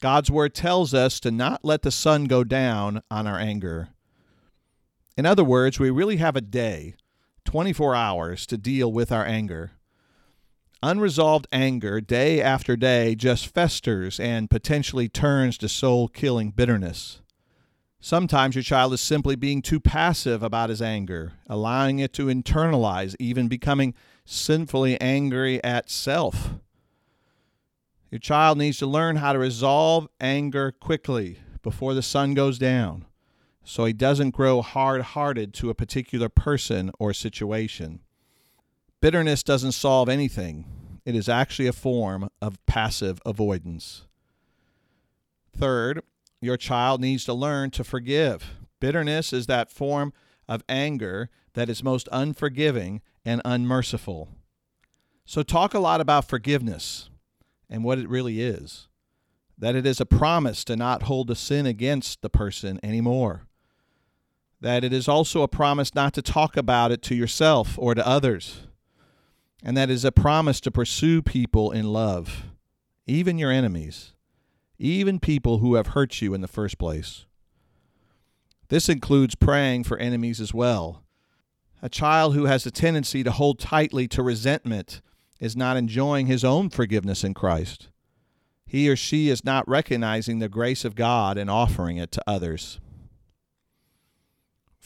God's 0.00 0.30
word 0.30 0.54
tells 0.54 0.94
us 0.94 1.18
to 1.20 1.30
not 1.30 1.64
let 1.64 1.82
the 1.82 1.90
sun 1.90 2.26
go 2.26 2.44
down 2.44 3.02
on 3.10 3.26
our 3.26 3.38
anger. 3.38 3.88
In 5.16 5.26
other 5.26 5.42
words, 5.42 5.80
we 5.80 5.90
really 5.90 6.18
have 6.18 6.36
a 6.36 6.40
day, 6.40 6.94
24 7.44 7.94
hours, 7.94 8.46
to 8.46 8.56
deal 8.56 8.92
with 8.92 9.10
our 9.10 9.24
anger. 9.24 9.72
Unresolved 10.82 11.46
anger, 11.50 12.00
day 12.00 12.40
after 12.40 12.76
day, 12.76 13.14
just 13.14 13.52
festers 13.52 14.20
and 14.20 14.50
potentially 14.50 15.08
turns 15.08 15.56
to 15.58 15.68
soul 15.68 16.08
killing 16.08 16.50
bitterness. 16.50 17.22
Sometimes 17.98 18.54
your 18.54 18.62
child 18.62 18.92
is 18.92 19.00
simply 19.00 19.36
being 19.36 19.62
too 19.62 19.80
passive 19.80 20.42
about 20.42 20.70
his 20.70 20.82
anger, 20.82 21.32
allowing 21.48 21.98
it 21.98 22.12
to 22.12 22.26
internalize, 22.26 23.16
even 23.18 23.48
becoming 23.48 23.94
sinfully 24.24 25.00
angry 25.00 25.62
at 25.64 25.90
self. 25.90 26.50
Your 28.10 28.20
child 28.20 28.58
needs 28.58 28.78
to 28.78 28.86
learn 28.86 29.16
how 29.16 29.32
to 29.32 29.38
resolve 29.38 30.08
anger 30.20 30.70
quickly 30.72 31.40
before 31.62 31.94
the 31.94 32.02
sun 32.02 32.34
goes 32.34 32.58
down 32.58 33.06
so 33.66 33.84
he 33.84 33.92
doesn't 33.92 34.30
grow 34.30 34.62
hard 34.62 35.02
hearted 35.02 35.52
to 35.52 35.68
a 35.68 35.74
particular 35.74 36.28
person 36.28 36.90
or 37.00 37.12
situation. 37.12 38.00
Bitterness 39.00 39.42
doesn't 39.42 39.72
solve 39.72 40.08
anything, 40.08 40.64
it 41.04 41.14
is 41.14 41.28
actually 41.28 41.68
a 41.68 41.72
form 41.72 42.28
of 42.40 42.64
passive 42.66 43.20
avoidance. 43.24 44.06
Third, 45.56 46.02
your 46.40 46.56
child 46.56 47.00
needs 47.00 47.24
to 47.24 47.34
learn 47.34 47.70
to 47.72 47.84
forgive. 47.84 48.56
Bitterness 48.80 49.32
is 49.32 49.46
that 49.46 49.70
form 49.70 50.12
of 50.48 50.62
anger 50.68 51.30
that 51.54 51.68
is 51.68 51.82
most 51.82 52.08
unforgiving 52.12 53.00
and 53.24 53.40
unmerciful. 53.44 54.28
So, 55.24 55.42
talk 55.42 55.74
a 55.74 55.78
lot 55.78 56.00
about 56.00 56.28
forgiveness 56.28 57.10
and 57.68 57.82
what 57.84 57.98
it 57.98 58.08
really 58.08 58.40
is 58.40 58.88
that 59.58 59.74
it 59.74 59.86
is 59.86 60.00
a 60.00 60.06
promise 60.06 60.64
to 60.64 60.76
not 60.76 61.04
hold 61.04 61.30
a 61.30 61.34
sin 61.34 61.64
against 61.64 62.20
the 62.20 62.28
person 62.28 62.78
anymore, 62.82 63.46
that 64.60 64.84
it 64.84 64.92
is 64.92 65.08
also 65.08 65.42
a 65.42 65.48
promise 65.48 65.94
not 65.94 66.12
to 66.12 66.20
talk 66.20 66.56
about 66.56 66.92
it 66.92 67.00
to 67.02 67.14
yourself 67.14 67.78
or 67.78 67.94
to 67.94 68.06
others, 68.06 68.66
and 69.62 69.76
that 69.76 69.90
is 69.90 70.04
a 70.04 70.12
promise 70.12 70.60
to 70.60 70.70
pursue 70.70 71.22
people 71.22 71.70
in 71.70 71.92
love, 71.92 72.44
even 73.06 73.38
your 73.38 73.50
enemies 73.50 74.12
even 74.78 75.18
people 75.18 75.58
who 75.58 75.74
have 75.74 75.88
hurt 75.88 76.20
you 76.20 76.34
in 76.34 76.40
the 76.40 76.48
first 76.48 76.78
place. 76.78 77.26
This 78.68 78.88
includes 78.88 79.34
praying 79.34 79.84
for 79.84 79.98
enemies 79.98 80.40
as 80.40 80.52
well. 80.52 81.02
A 81.82 81.88
child 81.88 82.34
who 82.34 82.46
has 82.46 82.66
a 82.66 82.70
tendency 82.70 83.22
to 83.22 83.30
hold 83.30 83.58
tightly 83.58 84.08
to 84.08 84.22
resentment 84.22 85.00
is 85.38 85.56
not 85.56 85.76
enjoying 85.76 86.26
his 86.26 86.44
own 86.44 86.70
forgiveness 86.70 87.22
in 87.22 87.34
Christ. 87.34 87.88
He 88.66 88.88
or 88.88 88.96
she 88.96 89.28
is 89.28 89.44
not 89.44 89.68
recognizing 89.68 90.38
the 90.38 90.48
grace 90.48 90.84
of 90.84 90.96
God 90.96 91.38
and 91.38 91.48
offering 91.48 91.98
it 91.98 92.10
to 92.12 92.22
others. 92.26 92.80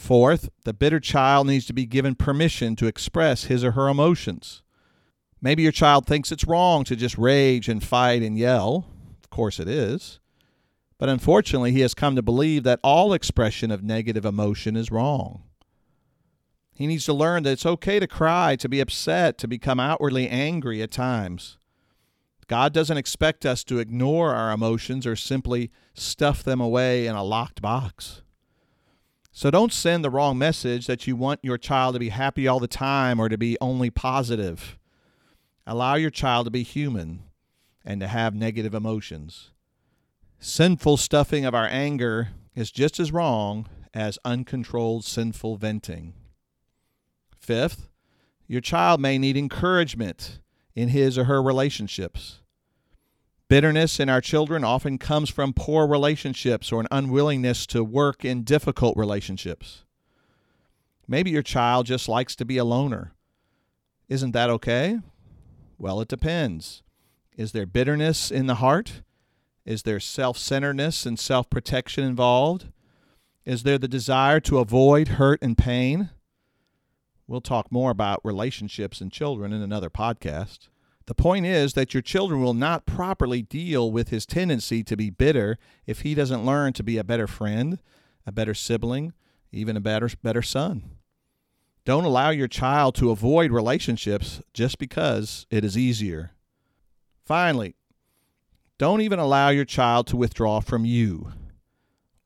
Fourth, 0.00 0.48
the 0.64 0.72
bitter 0.72 0.98
child 0.98 1.46
needs 1.46 1.66
to 1.66 1.74
be 1.74 1.84
given 1.84 2.14
permission 2.14 2.74
to 2.76 2.86
express 2.86 3.44
his 3.44 3.62
or 3.62 3.72
her 3.72 3.86
emotions. 3.86 4.62
Maybe 5.42 5.62
your 5.62 5.72
child 5.72 6.06
thinks 6.06 6.32
it's 6.32 6.46
wrong 6.46 6.84
to 6.84 6.96
just 6.96 7.18
rage 7.18 7.68
and 7.68 7.84
fight 7.84 8.22
and 8.22 8.36
yell. 8.36 8.86
Of 9.22 9.28
course, 9.28 9.60
it 9.60 9.68
is. 9.68 10.18
But 10.96 11.10
unfortunately, 11.10 11.72
he 11.72 11.80
has 11.80 11.92
come 11.92 12.16
to 12.16 12.22
believe 12.22 12.62
that 12.62 12.80
all 12.82 13.12
expression 13.12 13.70
of 13.70 13.84
negative 13.84 14.24
emotion 14.24 14.74
is 14.74 14.90
wrong. 14.90 15.42
He 16.72 16.86
needs 16.86 17.04
to 17.04 17.12
learn 17.12 17.42
that 17.42 17.52
it's 17.52 17.66
okay 17.66 18.00
to 18.00 18.06
cry, 18.06 18.56
to 18.56 18.70
be 18.70 18.80
upset, 18.80 19.36
to 19.36 19.46
become 19.46 19.78
outwardly 19.78 20.30
angry 20.30 20.80
at 20.80 20.90
times. 20.90 21.58
God 22.48 22.72
doesn't 22.72 22.96
expect 22.96 23.44
us 23.44 23.62
to 23.64 23.78
ignore 23.78 24.34
our 24.34 24.50
emotions 24.50 25.06
or 25.06 25.14
simply 25.14 25.70
stuff 25.92 26.42
them 26.42 26.60
away 26.60 27.06
in 27.06 27.14
a 27.14 27.22
locked 27.22 27.60
box. 27.60 28.22
So 29.40 29.50
don't 29.50 29.72
send 29.72 30.05
the 30.05 30.11
wrong 30.11 30.37
message 30.37 30.87
that 30.87 31.07
you 31.07 31.16
want 31.16 31.40
your 31.42 31.57
child 31.57 31.94
to 31.94 31.98
be 31.98 32.11
happy 32.11 32.46
all 32.46 32.61
the 32.61 32.68
time 32.68 33.18
or 33.18 33.31
to 33.31 33.38
be 33.38 33.57
only 33.59 33.88
positive. 33.88 34.79
Allow 35.66 35.94
your 35.94 36.11
child 36.11 36.44
to 36.44 36.50
be 36.50 36.62
human 36.62 37.22
and 37.83 38.03
to 38.03 38.07
have 38.07 38.35
negative 38.35 38.74
emotions. 38.74 39.53
Sinful 40.40 40.98
stuffing 40.98 41.46
of 41.46 41.55
our 41.55 41.66
anger 41.66 42.33
is 42.55 42.70
just 42.70 43.00
as 43.00 43.12
wrong 43.12 43.66
as 43.94 44.18
uncontrolled 44.26 45.07
sinful 45.07 45.57
venting. 45.57 46.12
Fifth, 47.35 47.88
your 48.46 48.61
child 48.61 49.00
may 49.00 49.16
need 49.16 49.38
encouragement 49.38 50.38
in 50.74 50.90
his 50.90 51.16
or 51.16 51.24
her 51.24 51.42
relationships. 51.42 52.42
Bitterness 53.50 53.98
in 53.98 54.08
our 54.08 54.20
children 54.20 54.62
often 54.62 54.96
comes 54.96 55.28
from 55.28 55.52
poor 55.52 55.84
relationships 55.84 56.70
or 56.70 56.78
an 56.80 56.86
unwillingness 56.92 57.66
to 57.66 57.82
work 57.82 58.24
in 58.24 58.44
difficult 58.44 58.96
relationships. 58.96 59.82
Maybe 61.08 61.32
your 61.32 61.42
child 61.42 61.86
just 61.86 62.08
likes 62.08 62.36
to 62.36 62.44
be 62.44 62.58
a 62.58 62.64
loner. 62.64 63.12
Isn't 64.08 64.30
that 64.34 64.50
okay? 64.50 65.00
Well, 65.78 66.00
it 66.00 66.06
depends. 66.06 66.84
Is 67.36 67.50
there 67.50 67.66
bitterness 67.66 68.30
in 68.30 68.46
the 68.46 68.54
heart? 68.54 69.02
Is 69.64 69.82
there 69.82 69.98
self 69.98 70.38
centeredness 70.38 71.04
and 71.04 71.18
self 71.18 71.50
protection 71.50 72.04
involved? 72.04 72.68
Is 73.44 73.64
there 73.64 73.78
the 73.78 73.88
desire 73.88 74.38
to 74.38 74.60
avoid 74.60 75.08
hurt 75.18 75.40
and 75.42 75.58
pain? 75.58 76.10
We'll 77.26 77.40
talk 77.40 77.72
more 77.72 77.90
about 77.90 78.20
relationships 78.22 79.00
and 79.00 79.10
children 79.10 79.52
in 79.52 79.60
another 79.60 79.90
podcast. 79.90 80.68
The 81.11 81.14
point 81.16 81.44
is 81.44 81.73
that 81.73 81.92
your 81.92 82.03
children 82.03 82.40
will 82.40 82.55
not 82.55 82.87
properly 82.87 83.42
deal 83.42 83.90
with 83.90 84.11
his 84.11 84.25
tendency 84.25 84.85
to 84.85 84.96
be 84.96 85.11
bitter 85.11 85.59
if 85.85 86.03
he 86.03 86.14
doesn't 86.14 86.46
learn 86.46 86.73
to 86.75 86.85
be 86.85 86.99
a 86.99 87.03
better 87.03 87.27
friend, 87.27 87.81
a 88.25 88.31
better 88.31 88.55
sibling, 88.55 89.12
even 89.51 89.77
a 89.77 89.81
better 89.81 90.09
better 90.23 90.40
son. 90.40 90.99
Don't 91.85 92.05
allow 92.05 92.31
your 92.31 92.46
child 92.46 92.94
to 92.94 93.11
avoid 93.11 93.51
relationships 93.51 94.40
just 94.55 94.79
because 94.79 95.49
it 95.51 95.64
is 95.64 95.77
easier. 95.77 96.31
Finally, 97.25 97.75
don't 98.79 99.01
even 99.01 99.18
allow 99.18 99.49
your 99.49 99.64
child 99.64 100.07
to 100.07 100.16
withdraw 100.16 100.61
from 100.61 100.85
you, 100.85 101.33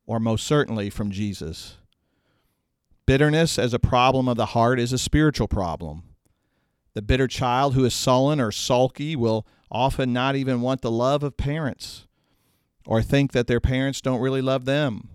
or 0.05 0.19
most 0.19 0.45
certainly 0.45 0.91
from 0.91 1.09
Jesus. 1.09 1.77
Bitterness 3.07 3.57
as 3.57 3.73
a 3.73 3.79
problem 3.79 4.27
of 4.27 4.37
the 4.37 4.53
heart 4.53 4.79
is 4.79 4.93
a 4.93 4.99
spiritual 4.99 5.47
problem. 5.47 6.03
The 6.95 7.01
bitter 7.01 7.27
child 7.27 7.75
who 7.75 7.85
is 7.85 7.93
sullen 7.93 8.39
or 8.39 8.51
sulky 8.51 9.15
will 9.15 9.45
often 9.69 10.13
not 10.13 10.35
even 10.35 10.61
want 10.61 10.81
the 10.81 10.89
love 10.89 11.23
of 11.23 11.35
parents 11.37 12.07
or 12.87 13.01
think 13.01 13.33
that 13.33 13.47
their 13.47 13.59
parents 13.59 13.99
don't 13.99 14.21
really 14.21 14.41
love 14.41 14.63
them. 14.65 15.09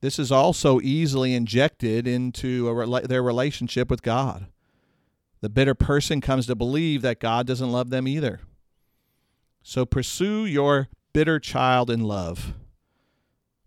This 0.00 0.18
is 0.18 0.32
also 0.32 0.80
easily 0.80 1.34
injected 1.34 2.06
into 2.06 2.68
a, 2.68 3.06
their 3.06 3.22
relationship 3.22 3.90
with 3.90 4.02
God. 4.02 4.46
the 5.42 5.50
bitter 5.50 5.74
person 5.74 6.20
comes 6.20 6.46
to 6.46 6.54
believe 6.54 7.02
that 7.02 7.20
God 7.20 7.46
doesn't 7.46 7.72
love 7.72 7.90
them 7.90 8.08
either. 8.08 8.40
So 9.62 9.84
pursue 9.84 10.46
your 10.46 10.88
bitter 11.12 11.38
child 11.38 11.90
in 11.90 12.04
love. 12.04 12.54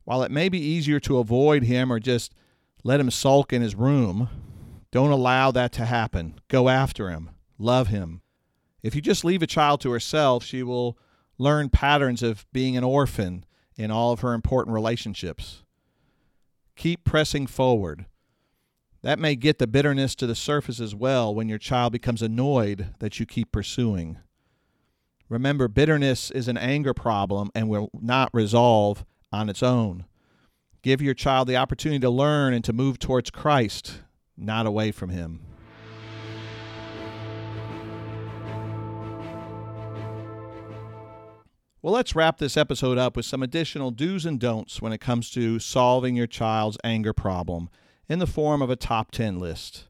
While 0.04 0.24
it 0.24 0.32
may 0.32 0.50
be 0.50 0.60
easier 0.60 1.00
to 1.02 1.20
avoid 1.20 1.64
him 1.64 1.92
or 1.92 2.00
just 2.00 2.34
let 2.84 3.00
him 3.00 3.12
sulk 3.12 3.54
in 3.54 3.62
his 3.62 3.76
room, 3.76 4.30
don't 4.92 5.12
allow 5.12 5.52
that 5.52 5.72
to 5.74 5.86
happen. 5.86 6.40
Go 6.48 6.70
after 6.70 7.10
him. 7.10 7.30
Love 7.58 7.88
him. 7.88 8.22
If 8.84 8.96
you 8.96 9.02
just 9.02 9.26
leave 9.26 9.42
a 9.42 9.48
child 9.48 9.82
to 9.82 9.92
herself, 9.92 10.44
she 10.44 10.64
will 10.64 10.98
learn 11.38 11.70
patterns 11.70 12.22
of 12.24 12.46
being 12.54 12.78
an 12.78 12.84
orphan 12.84 13.46
in 13.76 13.92
all 13.92 14.12
of 14.12 14.22
her 14.22 14.34
important 14.34 14.74
relationships. 14.74 15.64
Keep 16.76 17.04
pressing 17.04 17.48
forward. 17.48 18.06
That 19.02 19.20
may 19.20 19.36
get 19.36 19.60
the 19.60 19.68
bitterness 19.68 20.16
to 20.16 20.28
the 20.28 20.36
surface 20.36 20.80
as 20.80 20.96
well 20.96 21.34
when 21.34 21.48
your 21.48 21.58
child 21.58 21.94
becomes 21.94 22.22
annoyed 22.22 22.94
that 23.00 23.20
you 23.20 23.26
keep 23.26 23.52
pursuing. 23.52 24.18
Remember, 25.30 25.68
bitterness 25.68 26.32
is 26.32 26.48
an 26.48 26.58
anger 26.58 26.94
problem 26.94 27.50
and 27.56 27.70
will 27.70 27.90
not 27.94 28.30
resolve 28.34 29.06
on 29.32 29.50
its 29.50 29.64
own. 29.64 30.06
Give 30.82 31.02
your 31.02 31.14
child 31.14 31.48
the 31.48 31.58
opportunity 31.58 32.00
to 32.00 32.10
learn 32.10 32.54
and 32.54 32.64
to 32.64 32.74
move 32.74 33.00
towards 33.00 33.32
Christ, 33.32 34.02
not 34.38 34.66
away 34.66 34.92
from 34.92 35.10
Him. 35.10 35.42
Well, 41.86 41.94
let's 41.94 42.16
wrap 42.16 42.40
this 42.40 42.58
episode 42.58 42.98
up 42.98 43.16
with 43.16 43.28
some 43.28 43.44
additional 43.44 43.92
do's 43.92 44.26
and 44.26 44.40
don'ts 44.40 44.82
when 44.82 44.92
it 44.92 45.00
comes 45.00 45.30
to 45.30 45.60
solving 45.60 46.16
your 46.16 46.26
child's 46.26 46.80
anger 46.84 47.14
problem 47.14 47.70
in 48.10 48.18
the 48.18 48.26
form 48.26 48.64
of 48.64 48.72
a 48.72 48.76
top 48.76 49.12
10 49.12 49.38
list. 49.38 49.88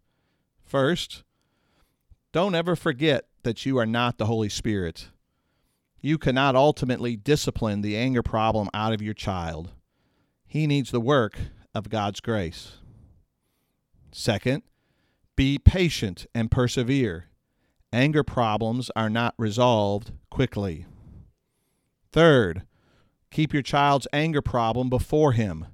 First, 0.61 1.23
don't 2.33 2.53
ever 2.53 2.75
forget 2.75 3.27
that 3.43 3.65
you 3.65 3.77
are 3.77 3.85
not 3.85 4.17
the 4.17 4.25
Holy 4.25 4.49
Spirit. 4.49 5.07
You 6.01 6.17
cannot 6.17 6.53
ultimately 6.53 7.15
discipline 7.15 7.79
the 7.79 7.95
anger 7.95 8.21
problem 8.21 8.69
out 8.73 8.91
of 8.91 9.01
your 9.01 9.13
child. 9.13 9.71
He 10.45 10.67
needs 10.67 10.91
the 10.91 10.99
work 10.99 11.37
of 11.73 11.89
God's 11.89 12.19
grace. 12.19 12.73
Second, 14.11 14.63
be 15.37 15.57
patient 15.57 16.25
and 16.35 16.51
persevere. 16.51 17.29
Anger 17.93 18.23
problems 18.25 18.91
are 18.97 19.09
not 19.09 19.33
resolved 19.37 20.11
quickly. 20.29 20.87
Third, 22.15 22.63
keep 23.29 23.51
your 23.51 23.61
child's 23.61 24.07
anger 24.13 24.41
problem 24.41 24.89
before 24.89 25.33
him. 25.33 25.65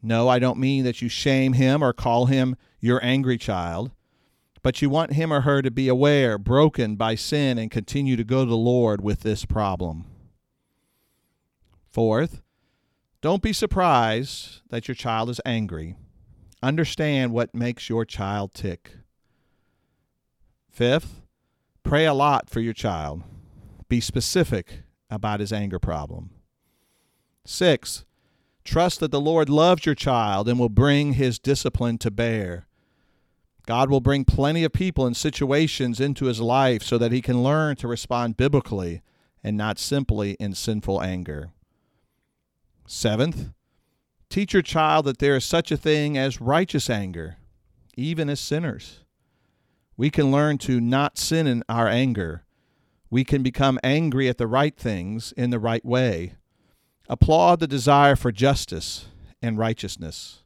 No, 0.00 0.28
I 0.28 0.38
don't 0.38 0.56
mean 0.56 0.84
that 0.84 1.02
you 1.02 1.08
shame 1.08 1.54
him 1.54 1.82
or 1.82 1.92
call 1.92 2.26
him 2.26 2.54
your 2.78 3.04
angry 3.04 3.38
child, 3.38 3.90
but 4.62 4.80
you 4.80 4.88
want 4.88 5.14
him 5.14 5.32
or 5.32 5.40
her 5.40 5.60
to 5.60 5.70
be 5.72 5.88
aware, 5.88 6.38
broken 6.38 6.94
by 6.94 7.16
sin, 7.16 7.58
and 7.58 7.72
continue 7.72 8.14
to 8.14 8.22
go 8.22 8.44
to 8.44 8.48
the 8.48 8.56
Lord 8.56 9.02
with 9.02 9.22
this 9.22 9.44
problem. 9.44 10.04
Fourth, 11.90 12.40
don't 13.20 13.42
be 13.42 13.52
surprised 13.52 14.60
that 14.70 14.86
your 14.86 14.94
child 14.94 15.28
is 15.28 15.40
angry. 15.44 15.96
Understand 16.62 17.32
what 17.32 17.52
makes 17.52 17.88
your 17.88 18.04
child 18.04 18.54
tick. 18.54 18.92
Fifth, 20.70 21.20
pray 21.82 22.06
a 22.06 22.14
lot 22.14 22.48
for 22.48 22.60
your 22.60 22.74
child. 22.74 23.24
Be 23.88 24.00
specific 24.00 24.84
about 25.12 25.40
his 25.40 25.52
anger 25.52 25.78
problem. 25.78 26.30
Six, 27.44 28.04
trust 28.64 28.98
that 29.00 29.10
the 29.10 29.20
Lord 29.20 29.50
loves 29.50 29.84
your 29.84 29.94
child 29.94 30.48
and 30.48 30.58
will 30.58 30.70
bring 30.70 31.12
his 31.12 31.38
discipline 31.38 31.98
to 31.98 32.10
bear. 32.10 32.66
God 33.66 33.90
will 33.90 34.00
bring 34.00 34.24
plenty 34.24 34.64
of 34.64 34.72
people 34.72 35.06
and 35.06 35.16
situations 35.16 36.00
into 36.00 36.24
his 36.24 36.40
life 36.40 36.82
so 36.82 36.98
that 36.98 37.12
he 37.12 37.20
can 37.20 37.44
learn 37.44 37.76
to 37.76 37.86
respond 37.86 38.36
biblically 38.36 39.02
and 39.44 39.56
not 39.56 39.78
simply 39.78 40.32
in 40.40 40.54
sinful 40.54 41.02
anger. 41.02 41.52
Seventh, 42.86 43.50
teach 44.30 44.54
your 44.54 44.62
child 44.62 45.04
that 45.04 45.18
there 45.18 45.36
is 45.36 45.44
such 45.44 45.70
a 45.70 45.76
thing 45.76 46.16
as 46.16 46.40
righteous 46.40 46.88
anger, 46.88 47.36
even 47.96 48.30
as 48.30 48.40
sinners. 48.40 49.00
We 49.96 50.10
can 50.10 50.32
learn 50.32 50.58
to 50.58 50.80
not 50.80 51.18
sin 51.18 51.46
in 51.46 51.62
our 51.68 51.86
anger 51.86 52.44
we 53.12 53.24
can 53.24 53.42
become 53.42 53.78
angry 53.84 54.26
at 54.26 54.38
the 54.38 54.46
right 54.46 54.74
things 54.74 55.32
in 55.36 55.50
the 55.50 55.58
right 55.58 55.84
way. 55.84 56.32
Applaud 57.10 57.60
the 57.60 57.66
desire 57.66 58.16
for 58.16 58.32
justice 58.32 59.04
and 59.42 59.58
righteousness. 59.58 60.44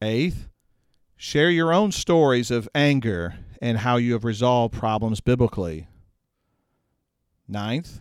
Eighth, 0.00 0.48
share 1.14 1.50
your 1.50 1.70
own 1.70 1.92
stories 1.92 2.50
of 2.50 2.66
anger 2.74 3.34
and 3.60 3.76
how 3.76 3.96
you 3.96 4.14
have 4.14 4.24
resolved 4.24 4.72
problems 4.72 5.20
biblically. 5.20 5.86
Ninth, 7.46 8.00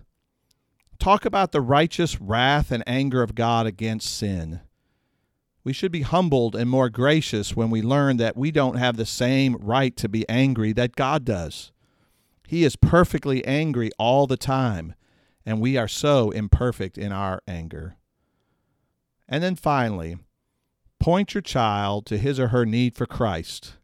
talk 0.97 1.25
about 1.25 1.51
the 1.51 1.59
righteous 1.59 2.21
wrath 2.21 2.71
and 2.71 2.81
anger 2.87 3.21
of 3.21 3.35
God 3.35 3.65
against 3.65 4.15
sin. 4.15 4.61
We 5.65 5.73
should 5.73 5.91
be 5.91 6.03
humbled 6.03 6.55
and 6.55 6.69
more 6.69 6.89
gracious 6.89 7.57
when 7.57 7.69
we 7.69 7.81
learn 7.81 8.15
that 8.17 8.37
we 8.37 8.51
don't 8.51 8.77
have 8.77 8.95
the 8.95 9.05
same 9.05 9.57
right 9.59 9.97
to 9.97 10.07
be 10.07 10.27
angry 10.29 10.71
that 10.71 10.95
God 10.95 11.25
does. 11.25 11.73
He 12.51 12.65
is 12.65 12.75
perfectly 12.75 13.45
angry 13.45 13.91
all 13.97 14.27
the 14.27 14.35
time, 14.35 14.95
and 15.45 15.61
we 15.61 15.77
are 15.77 15.87
so 15.87 16.31
imperfect 16.31 16.97
in 16.97 17.13
our 17.13 17.41
anger. 17.47 17.95
And 19.25 19.41
then 19.41 19.55
finally, 19.55 20.17
point 20.99 21.33
your 21.33 21.43
child 21.43 22.05
to 22.07 22.17
his 22.17 22.41
or 22.41 22.49
her 22.49 22.65
need 22.65 22.93
for 22.93 23.05
Christ, 23.05 23.77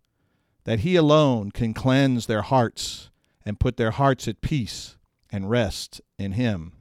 that 0.65 0.81
he 0.81 0.97
alone 0.97 1.51
can 1.51 1.73
cleanse 1.73 2.25
their 2.25 2.41
hearts 2.41 3.09
and 3.45 3.57
put 3.57 3.77
their 3.77 3.91
hearts 3.91 4.27
at 4.27 4.41
peace 4.41 4.97
and 5.31 5.49
rest 5.49 6.01
in 6.19 6.33
him. 6.33 6.73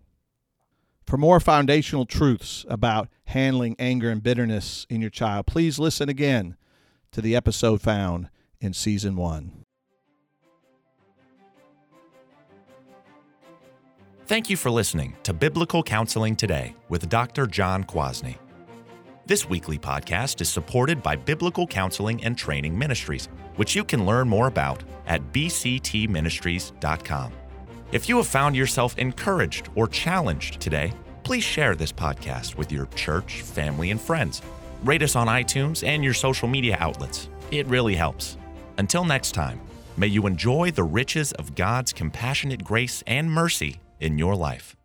For 1.05 1.17
more 1.17 1.39
foundational 1.39 2.05
truths 2.05 2.67
about 2.69 3.09
handling 3.27 3.77
anger 3.79 4.11
and 4.11 4.25
bitterness 4.25 4.89
in 4.91 5.01
your 5.01 5.11
child, 5.11 5.47
please 5.47 5.79
listen 5.79 6.09
again 6.09 6.57
to 7.13 7.21
the 7.21 7.37
episode 7.37 7.81
found 7.81 8.29
in 8.61 8.73
season 8.73 9.15
one. 9.15 9.66
Thank 14.27 14.51
you 14.51 14.57
for 14.57 14.73
listening 14.73 15.15
to 15.23 15.33
Biblical 15.33 15.85
Counseling 15.85 16.35
Today 16.35 16.75
with 16.89 17.09
Dr. 17.09 17.47
John 17.47 17.85
Kwasny. 17.85 18.39
This 19.25 19.49
weekly 19.49 19.79
podcast 19.79 20.41
is 20.41 20.49
supported 20.49 21.01
by 21.01 21.15
Biblical 21.15 21.65
Counseling 21.65 22.25
and 22.25 22.37
Training 22.37 22.77
Ministries, 22.77 23.29
which 23.55 23.77
you 23.77 23.85
can 23.85 24.05
learn 24.05 24.29
more 24.29 24.49
about 24.49 24.83
at 25.07 25.23
bctministries.com. 25.33 27.33
If 27.93 28.09
you 28.09 28.17
have 28.17 28.27
found 28.27 28.57
yourself 28.57 28.99
encouraged 28.99 29.69
or 29.77 29.87
challenged 29.87 30.59
today, 30.59 30.93
please 31.23 31.45
share 31.45 31.77
this 31.77 31.93
podcast 31.93 32.57
with 32.57 32.73
your 32.73 32.87
church, 32.97 33.43
family, 33.43 33.93
and 33.93 34.01
friends. 34.01 34.43
Rate 34.83 35.05
us 35.05 35.15
on 35.15 35.29
iTunes 35.29 35.87
and 35.87 36.03
your 36.03 36.15
social 36.15 36.49
media 36.49 36.77
outlets. 36.81 37.29
It 37.53 37.65
really 37.69 37.95
helps. 37.95 38.39
Until 38.77 39.05
next 39.05 39.37
time, 39.37 39.61
may 39.97 40.09
you 40.09 40.27
enjoy 40.27 40.73
the 40.73 40.83
riches 40.83 41.31
of 41.35 41.55
God's 41.55 41.93
compassionate 41.93 42.65
grace 42.65 43.05
and 43.07 43.31
mercy 43.31 43.79
in 43.99 44.19
your 44.19 44.37
life. 44.37 44.76